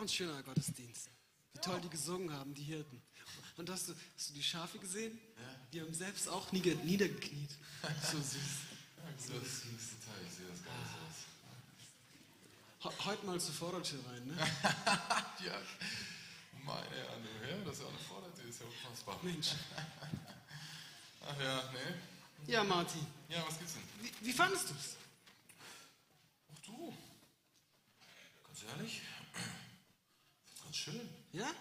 Ein 0.03 0.09
schöner 0.09 0.43
Gottesdienst. 0.43 1.09
Wie 1.55 1.59
toll 1.61 1.81
die 1.81 1.89
gesungen 1.89 2.33
haben, 2.33 2.55
die 2.55 2.63
Hirten. 2.65 3.01
Und 3.57 3.69
hast 3.71 3.89
du, 3.89 3.95
hast 4.17 4.31
du 4.31 4.35
die 4.35 4.43
Schafe 4.43 4.79
gesehen? 4.79 5.19
Die 5.73 5.81
haben 5.81 5.93
selbst 5.95 6.29
auch 6.29 6.51
nieder, 6.53 6.75
niedergekniet. 6.85 7.51
So 8.11 8.19
süß. 8.19 8.33
So 9.19 9.33
Detail, 9.35 10.23
ich 10.27 10.33
sehe 10.35 10.47
das 10.49 10.65
gar 10.65 10.77
nicht 10.79 10.91
so 10.93 10.99
aus. 12.89 12.95
He- 12.97 13.05
Heute 13.05 13.27
mal 13.27 13.41
zur 13.41 13.55
Vordertür 13.55 14.01
rein, 14.09 14.27
ne? 14.27 14.37
ja, 15.47 15.61
meine 16.65 16.89
Herren, 16.91 17.25
ja, 17.49 17.65
das 17.65 17.75
ist 17.75 17.81
ja 17.81 17.87
auch 17.87 17.91
eine 17.91 17.99
Vordertür, 18.01 18.45
ist 18.49 18.61
ja 18.61 18.67
unfassbar. 18.67 19.19
Mensch. 19.23 19.49
Ach 21.27 21.39
ja, 21.41 21.73
ne? 21.73 22.01
Ja, 22.47 22.65
Martin. 22.65 23.07
Ja, 23.29 23.45
was 23.47 23.59
gibt's 23.59 23.75
denn? 23.75 23.83
Wie, 24.01 24.27
wie 24.27 24.33
fandest 24.33 24.71
du 24.71 24.75
es? 24.75 24.97
Ach 26.55 26.59
du, 26.67 26.95
ganz 28.47 28.63
ehrlich, 28.77 29.01
ganz 30.73 30.85
schön. 30.85 31.09
Ja? 31.33 31.55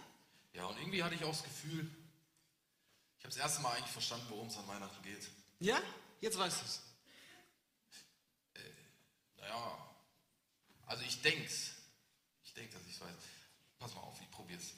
Ja, 0.54 0.66
und 0.68 0.78
irgendwie 0.78 1.04
hatte 1.04 1.16
ich 1.16 1.24
auch 1.26 1.32
das 1.32 1.44
Gefühl, 1.44 1.84
ich 3.18 3.26
habe 3.26 3.34
das 3.34 3.38
erste 3.38 3.62
Mal 3.62 3.76
eigentlich 3.76 3.92
verstanden, 3.92 4.26
worum 4.30 4.48
es 4.48 4.56
an 4.56 4.66
Weihnachten 4.70 5.04
geht. 5.04 5.30
Ja? 5.60 5.82
Jetzt 6.22 6.38
weißt 6.38 6.62
du 6.62 6.66
es. 6.66 6.82
Naja, 9.38 9.96
also 10.88 11.04
ich 11.04 11.22
denk's. 11.22 11.72
Ich 12.46 12.54
denke, 12.54 12.74
dass 12.74 12.88
ich 12.88 12.94
es 12.94 13.02
weiß. 13.02 13.14
Pass 13.80 13.94
mal 13.96 14.02
auf, 14.02 14.22
ich 14.22 14.32
probier's. 14.32 14.76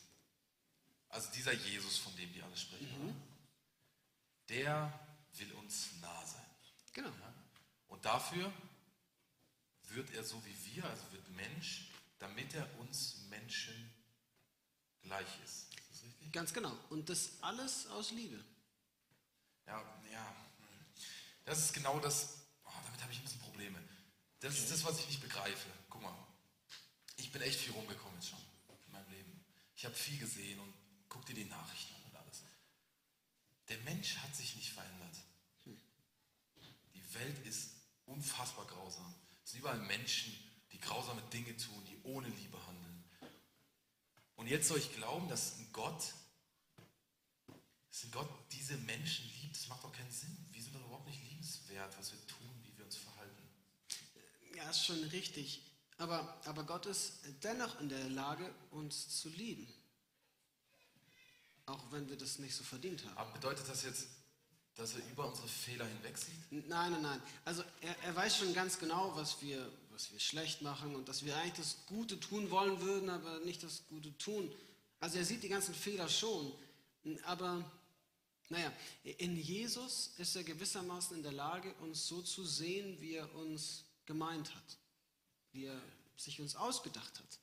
Also 1.10 1.30
dieser 1.34 1.54
Jesus, 1.54 2.00
von 2.00 2.16
dem 2.16 2.34
die 2.34 2.42
alle 2.42 2.58
sprechen, 2.58 3.06
Mhm. 3.06 3.22
der 4.50 5.00
will 5.34 5.52
uns 5.54 5.92
nah 6.02 6.26
sein. 6.26 6.46
Genau. 6.94 7.10
Ja? 7.10 7.34
Und 7.88 8.04
dafür 8.04 8.52
wird 9.90 10.10
er 10.12 10.24
so 10.24 10.44
wie 10.44 10.76
wir, 10.76 10.86
also 10.86 11.12
wird 11.12 11.30
Mensch, 11.30 11.92
damit 12.18 12.52
er 12.56 12.68
uns 12.80 13.18
Menschen 13.30 13.93
gleich 15.14 15.44
ist. 15.44 15.68
Ist 15.92 16.04
das? 16.04 16.32
Ganz 16.32 16.54
genau. 16.54 16.76
Und 16.90 17.10
das 17.10 17.32
alles 17.42 17.88
aus 17.88 18.12
Liebe. 18.12 18.44
Ja, 19.68 19.82
ja. 20.12 20.28
hm. 20.60 20.86
Das 21.46 21.60
ist 21.60 21.74
genau 21.74 22.00
das. 22.00 22.38
Oh, 22.66 22.72
damit 22.86 23.02
habe 23.02 23.12
ich 23.12 23.20
ein 23.20 23.24
bisschen 23.24 23.42
Probleme. 23.42 23.80
Das 24.40 24.58
ist 24.58 24.72
das, 24.72 24.84
was 24.84 25.00
ich 25.00 25.08
nicht 25.08 25.22
begreife. 25.22 25.70
Guck 25.90 26.02
mal, 26.02 26.16
ich 27.18 27.32
bin 27.32 27.42
echt 27.42 27.60
viel 27.60 27.74
rumgekommen 27.74 28.16
jetzt 28.20 28.30
schon 28.30 28.40
in 28.86 28.92
meinem 28.92 29.10
Leben. 29.12 29.46
Ich 29.76 29.86
habe 29.86 29.96
viel 29.96 30.18
gesehen 30.18 30.60
und 30.60 30.74
guck 31.08 31.26
dir 31.26 31.36
die 31.36 31.46
Nachrichten 31.46 31.94
an 31.96 32.02
und 32.10 32.16
alles. 32.18 32.44
Der 33.70 33.78
Mensch 33.80 34.18
hat 34.18 34.36
sich 34.36 34.56
nicht 34.56 34.72
verändert. 34.72 35.18
Die 35.66 37.14
Welt 37.14 37.46
ist 37.46 37.72
unfassbar 38.06 38.66
grausam. 38.66 39.14
Es 39.44 39.52
sind 39.52 39.60
überall 39.60 39.80
Menschen, 39.80 40.36
die 40.72 40.80
grausame 40.80 41.22
Dinge 41.32 41.56
tun, 41.56 41.86
die 41.86 42.00
ohne 42.04 42.28
Liebe 42.28 42.58
handeln. 42.66 42.93
Und 44.36 44.48
jetzt 44.48 44.68
soll 44.68 44.78
ich 44.78 44.96
glauben, 44.96 45.30
dass 45.30 45.58
ein 45.60 45.70
Gott 45.72 46.14
dass 47.94 48.06
ein 48.06 48.12
Gott 48.12 48.30
diese 48.52 48.76
Menschen 48.78 49.30
liebt, 49.40 49.56
das 49.56 49.68
macht 49.68 49.84
doch 49.84 49.92
keinen 49.92 50.10
Sinn. 50.10 50.36
Wir 50.52 50.64
sind 50.64 50.74
doch 50.74 50.84
überhaupt 50.84 51.06
nicht 51.06 51.24
liebenswert, 51.30 51.96
was 52.00 52.12
wir 52.12 52.26
tun, 52.26 52.50
wie 52.64 52.76
wir 52.76 52.86
uns 52.86 52.96
verhalten. 52.96 53.44
Ja, 54.56 54.68
ist 54.68 54.84
schon 54.84 55.04
richtig. 55.06 55.62
Aber, 56.00 56.42
aber 56.46 56.64
Gott 56.64 56.88
ist 56.88 57.20
dennoch 57.44 57.80
in 57.80 57.90
der 57.90 58.10
Lage, 58.10 58.52
uns 58.72 59.20
zu 59.20 59.30
lieben. 59.30 59.72
Auch 61.68 61.92
wenn 61.92 62.10
wir 62.10 62.18
das 62.18 62.40
nicht 62.40 62.56
so 62.56 62.64
verdient 62.64 63.06
haben. 63.06 63.16
Aber 63.16 63.32
bedeutet 63.32 63.70
das 63.70 63.84
jetzt, 63.84 64.08
dass 64.74 64.96
er 64.96 65.08
über 65.12 65.28
unsere 65.28 65.48
Fehler 65.48 65.86
hinweg 65.86 66.18
sieht? 66.18 66.52
Nein, 66.52 66.94
nein, 66.94 67.02
nein. 67.04 67.22
Also 67.46 67.64
er, 67.82 67.96
er 68.06 68.16
weiß 68.16 68.38
schon 68.38 68.56
ganz 68.56 68.80
genau, 68.80 69.16
was 69.16 69.40
wir, 69.44 69.72
was 69.94 70.12
wir 70.12 70.20
schlecht 70.20 70.64
machen 70.64 70.96
und 70.96 71.08
dass 71.08 71.24
wir 71.24 71.38
eigentlich 71.38 71.54
das 71.54 71.86
Gute 71.86 72.20
tun 72.20 72.50
wollen 72.50 72.82
würden, 72.82 73.10
aber 73.10 73.40
nicht 73.42 73.62
das 73.62 73.86
Gute 73.88 74.18
tun. 74.18 74.52
Also 75.00 75.20
er 75.20 75.26
sieht 75.26 75.44
die 75.44 75.50
ganzen 75.50 75.76
Fehler 75.76 76.10
schon. 76.10 76.52
Aber 77.26 77.64
naja, 78.50 78.74
in 79.04 79.38
Jesus 79.38 80.14
ist 80.18 80.36
er 80.36 80.44
gewissermaßen 80.44 81.18
in 81.18 81.24
der 81.24 81.32
Lage, 81.32 81.74
uns 81.76 82.08
so 82.08 82.22
zu 82.24 82.44
sehen, 82.44 83.00
wie 83.02 83.16
er 83.16 83.36
uns 83.36 83.86
gemeint 84.06 84.54
hat, 84.56 84.78
wie 85.52 85.66
er 85.66 85.82
sich 86.18 86.42
uns 86.42 86.56
ausgedacht 86.56 87.20
hat. 87.20 87.40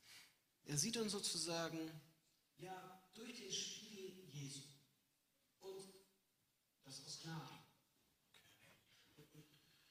Er 0.65 0.77
sieht 0.77 0.97
uns 0.97 1.13
sozusagen 1.13 1.79
ja, 2.57 3.01
durch 3.13 3.37
den 3.37 3.51
Spiegel 3.51 4.13
Jesu. 4.31 4.59
Und 5.61 5.93
das 6.83 7.01
aus 7.05 7.19
Gnade. 7.21 7.61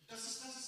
Das 0.06 0.26
ist, 0.26 0.42
das 0.42 0.59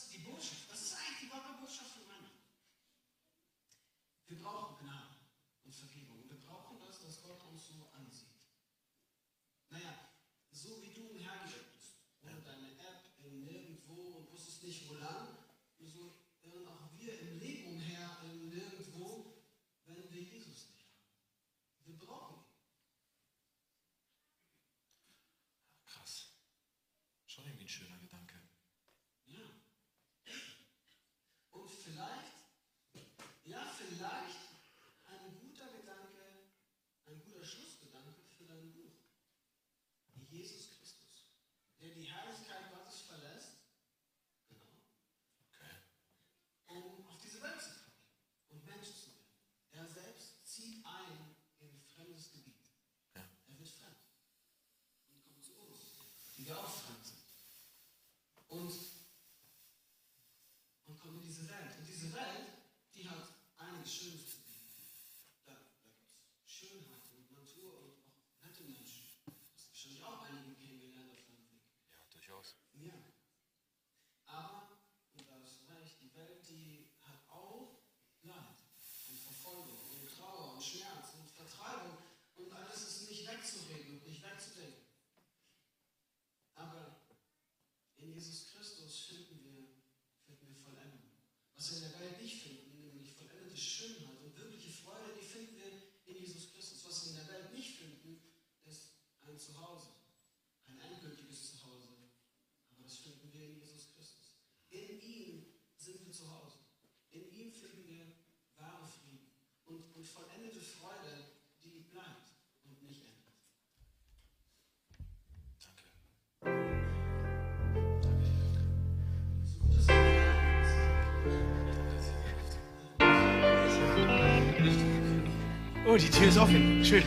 Oh, 125.93 125.97
die 125.99 126.09
Tür 126.09 126.29
ist 126.29 126.39
offen. 126.39 126.83
Schön. 126.83 127.03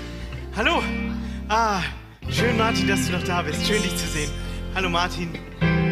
Hallo. 0.55 0.83
Ah, 1.49 1.81
schön, 2.29 2.55
Martin, 2.55 2.88
dass 2.88 3.07
du 3.07 3.13
noch 3.13 3.23
da 3.23 3.41
bist. 3.41 3.65
Schön, 3.65 3.81
dich 3.81 3.95
zu 3.95 4.05
sehen. 4.05 4.29
Hallo, 4.75 4.89
Martin. 4.89 5.29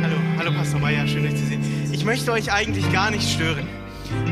Hallo, 0.03 0.15
hallo, 0.37 0.51
Pastor 0.51 0.79
Meier. 0.79 1.07
Schön, 1.07 1.25
euch 1.25 1.35
zu 1.35 1.43
sehen. 1.43 1.63
Ich 1.91 2.05
möchte 2.05 2.31
euch 2.31 2.51
eigentlich 2.51 2.91
gar 2.93 3.09
nicht 3.09 3.27
stören. 3.27 3.67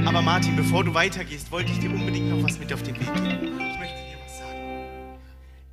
Aber 0.06 0.22
Martin, 0.22 0.56
bevor 0.56 0.84
du 0.84 0.94
weitergehst, 0.94 1.52
wollte 1.52 1.72
ich 1.72 1.80
dir 1.80 1.90
unbedingt 1.90 2.30
noch 2.30 2.44
was 2.44 2.60
mit 2.60 2.72
auf 2.72 2.84
den 2.84 3.00
Weg 3.00 3.12
geben. 3.16 3.58
Ich 3.58 3.80
möchte 3.80 3.98
dir 3.98 4.18
was 4.24 4.38
sagen. 4.38 4.60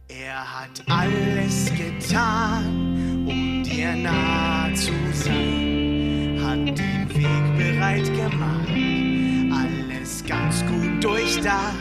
Er 0.09 0.61
hat 0.61 0.83
alles 0.87 1.71
getan, 1.75 3.27
um 3.29 3.63
dir 3.65 3.97
nah 3.97 4.73
zu 4.73 4.93
sein. 5.13 6.41
Hat 6.43 6.79
den 6.79 7.07
Weg 7.15 7.59
bereit 7.59 8.07
gemacht. 8.17 9.53
Alles 9.53 10.25
ganz 10.27 10.65
gut 10.65 11.05
durchdacht. 11.05 11.78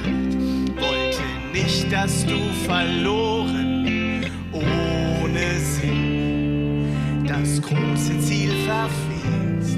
Nicht, 1.68 1.91
dass 1.91 2.26
du 2.26 2.39
verloren 2.65 4.26
ohne 4.53 5.59
Sinn 5.59 6.95
das 7.28 7.61
große 7.61 8.20
Ziel 8.22 8.53
verfehlst, 8.65 9.78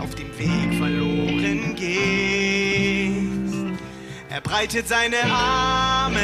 auf 0.00 0.14
dem 0.14 0.38
Weg 0.38 0.78
verloren 0.78 1.74
gehst. 1.76 3.54
Er 4.30 4.40
breitet 4.40 4.88
seine 4.88 5.22
Arme 5.30 6.18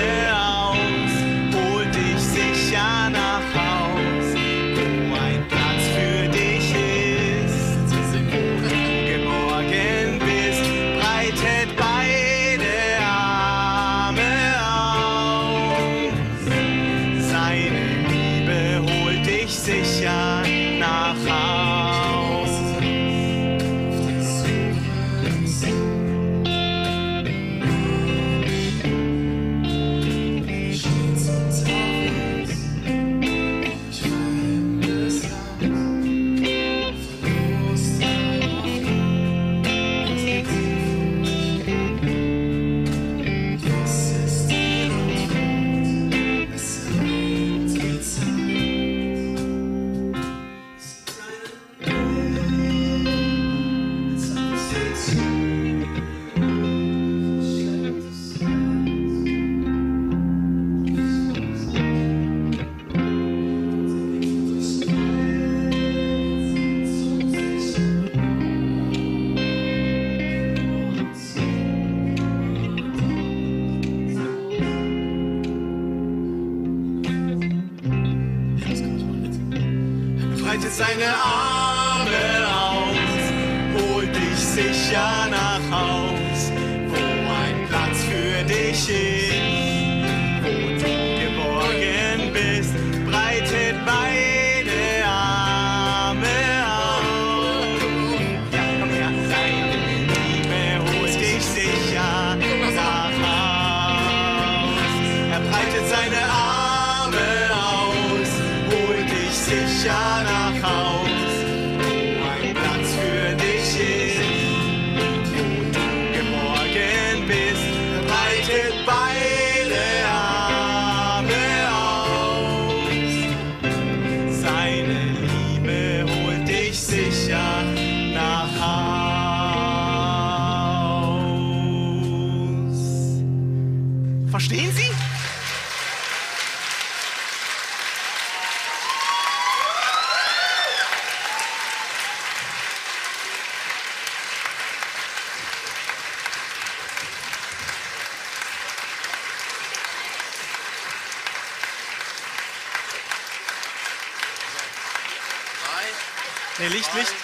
Licht, 156.74 156.92
Licht. 156.94 157.14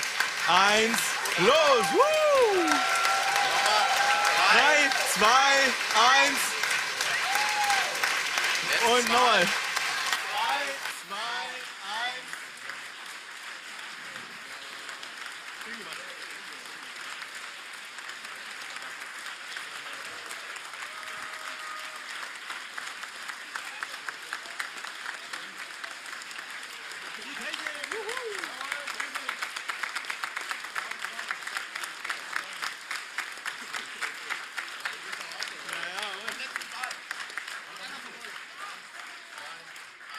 Eins, 0.47 1.01
los! 1.39 1.87
Drei, 4.53 4.91
zwei, 5.13 5.55
eins. 5.99 6.39
Und 8.95 9.09
nochmal. 9.09 9.49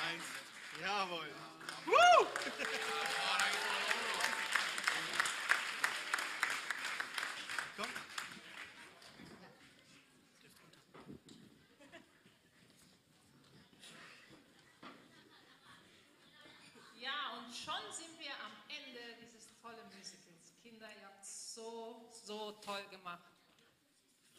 Eins. 0.10 0.24
Jawohl. 0.82 1.30
Woo! 1.86 2.28
Komm. 7.78 7.90
Ja, 17.00 17.12
und 17.38 17.56
schon 17.56 17.76
sind 17.92 18.20
wir 18.20 18.32
am 18.44 18.52
Ende 18.68 19.00
dieses 19.22 19.48
tollen 19.62 19.78
Musicals. 19.96 20.54
Kinder, 20.64 20.88
ihr 21.00 21.06
habt 21.06 21.24
so, 21.24 22.10
so 22.12 22.54
toll 22.64 22.84
gemacht. 22.90 23.22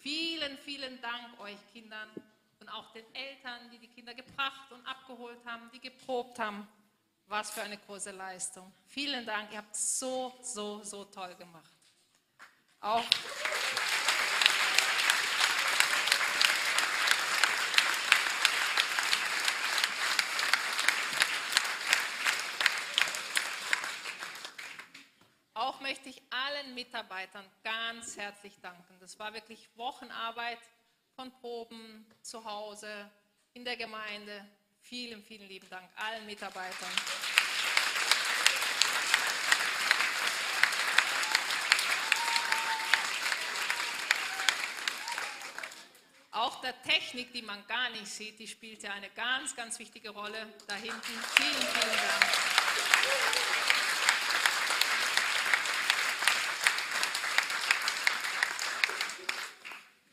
Vielen, 0.00 0.58
vielen 0.58 1.00
Dank 1.00 1.38
euch 1.40 1.58
Kindern 1.72 2.10
und 2.58 2.68
auch 2.68 2.92
den 2.92 3.04
Eltern, 3.14 3.70
die 3.70 3.78
die 3.78 3.88
Kinder 3.88 4.14
gebracht 4.14 4.70
und 4.70 4.84
abgeholt 4.86 5.38
haben, 5.44 5.61
die 5.72 5.80
geprobt 5.80 6.38
haben. 6.38 6.68
Was 7.26 7.50
für 7.50 7.62
eine 7.62 7.78
große 7.78 8.10
Leistung. 8.10 8.70
Vielen 8.86 9.24
Dank, 9.24 9.50
ihr 9.52 9.58
habt 9.58 9.74
so, 9.74 10.34
so, 10.42 10.82
so 10.82 11.04
toll 11.06 11.34
gemacht. 11.36 11.72
Auch 12.80 13.04
Auch 25.54 25.80
möchte 25.80 26.08
ich 26.08 26.20
allen 26.30 26.74
Mitarbeitern 26.74 27.48
ganz 27.62 28.16
herzlich 28.16 28.58
danken. 28.60 28.98
Das 29.00 29.18
war 29.18 29.32
wirklich 29.32 29.68
Wochenarbeit 29.76 30.58
von 31.14 31.30
Proben 31.30 32.04
zu 32.20 32.44
Hause, 32.44 33.10
in 33.54 33.64
der 33.64 33.76
Gemeinde. 33.76 34.44
Vielen, 34.82 35.22
vielen 35.22 35.48
lieben 35.48 35.68
Dank 35.70 35.88
allen 35.96 36.26
Mitarbeitern. 36.26 36.90
Auch 46.32 46.60
der 46.62 46.80
Technik, 46.82 47.32
die 47.32 47.42
man 47.42 47.66
gar 47.66 47.90
nicht 47.90 48.06
sieht, 48.06 48.38
die 48.38 48.46
ja 48.82 48.92
eine 48.92 49.10
ganz, 49.10 49.54
ganz 49.54 49.78
wichtige 49.78 50.10
Rolle 50.10 50.52
da 50.66 50.74
hinten. 50.74 51.00
Vielen, 51.00 51.52
vielen 51.52 51.96
Dank. 51.96 52.52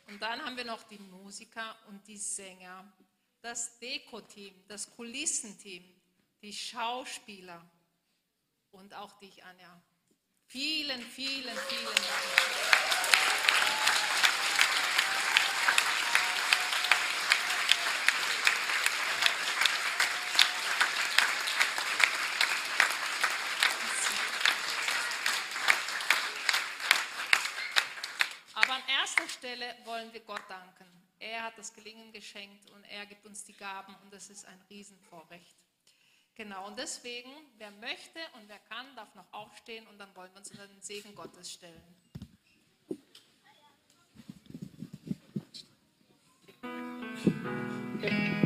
Und 0.07 0.21
dann 0.21 0.43
haben 0.43 0.57
wir 0.57 0.65
noch 0.65 0.83
die 0.83 0.99
Musiker 0.99 1.77
und 1.87 2.05
die 2.07 2.17
Sänger 2.17 2.91
das 3.41 3.79
Deko-Team, 3.79 4.53
das 4.67 4.89
Kulissenteam, 4.95 5.83
die 6.41 6.53
Schauspieler 6.53 7.65
und 8.71 8.93
auch 8.93 9.13
dich, 9.19 9.43
Anja. 9.43 9.81
Vielen, 10.47 11.01
vielen, 11.01 11.57
vielen 11.57 11.85
Dank. 11.85 12.69
Stelle 29.39 29.73
wollen 29.85 30.11
wir 30.11 30.19
Gott 30.19 30.41
danken. 30.49 31.08
Er 31.19 31.43
hat 31.43 31.57
das 31.57 31.73
Gelingen 31.73 32.11
geschenkt 32.13 32.69
und 32.71 32.83
er 32.85 33.05
gibt 33.05 33.25
uns 33.25 33.43
die 33.43 33.53
Gaben 33.53 33.93
und 34.03 34.13
das 34.13 34.29
ist 34.29 34.45
ein 34.45 34.59
Riesenvorrecht. 34.69 35.57
Genau, 36.35 36.67
und 36.67 36.79
deswegen, 36.79 37.29
wer 37.57 37.71
möchte 37.71 38.19
und 38.35 38.47
wer 38.47 38.59
kann, 38.59 38.95
darf 38.95 39.13
noch 39.15 39.31
aufstehen 39.33 39.85
und 39.87 39.97
dann 39.97 40.15
wollen 40.15 40.31
wir 40.31 40.39
uns 40.39 40.49
unter 40.51 40.67
den 40.67 40.81
Segen 40.81 41.13
Gottes 41.13 41.51
stellen. 41.51 41.83
Okay. 47.97 48.38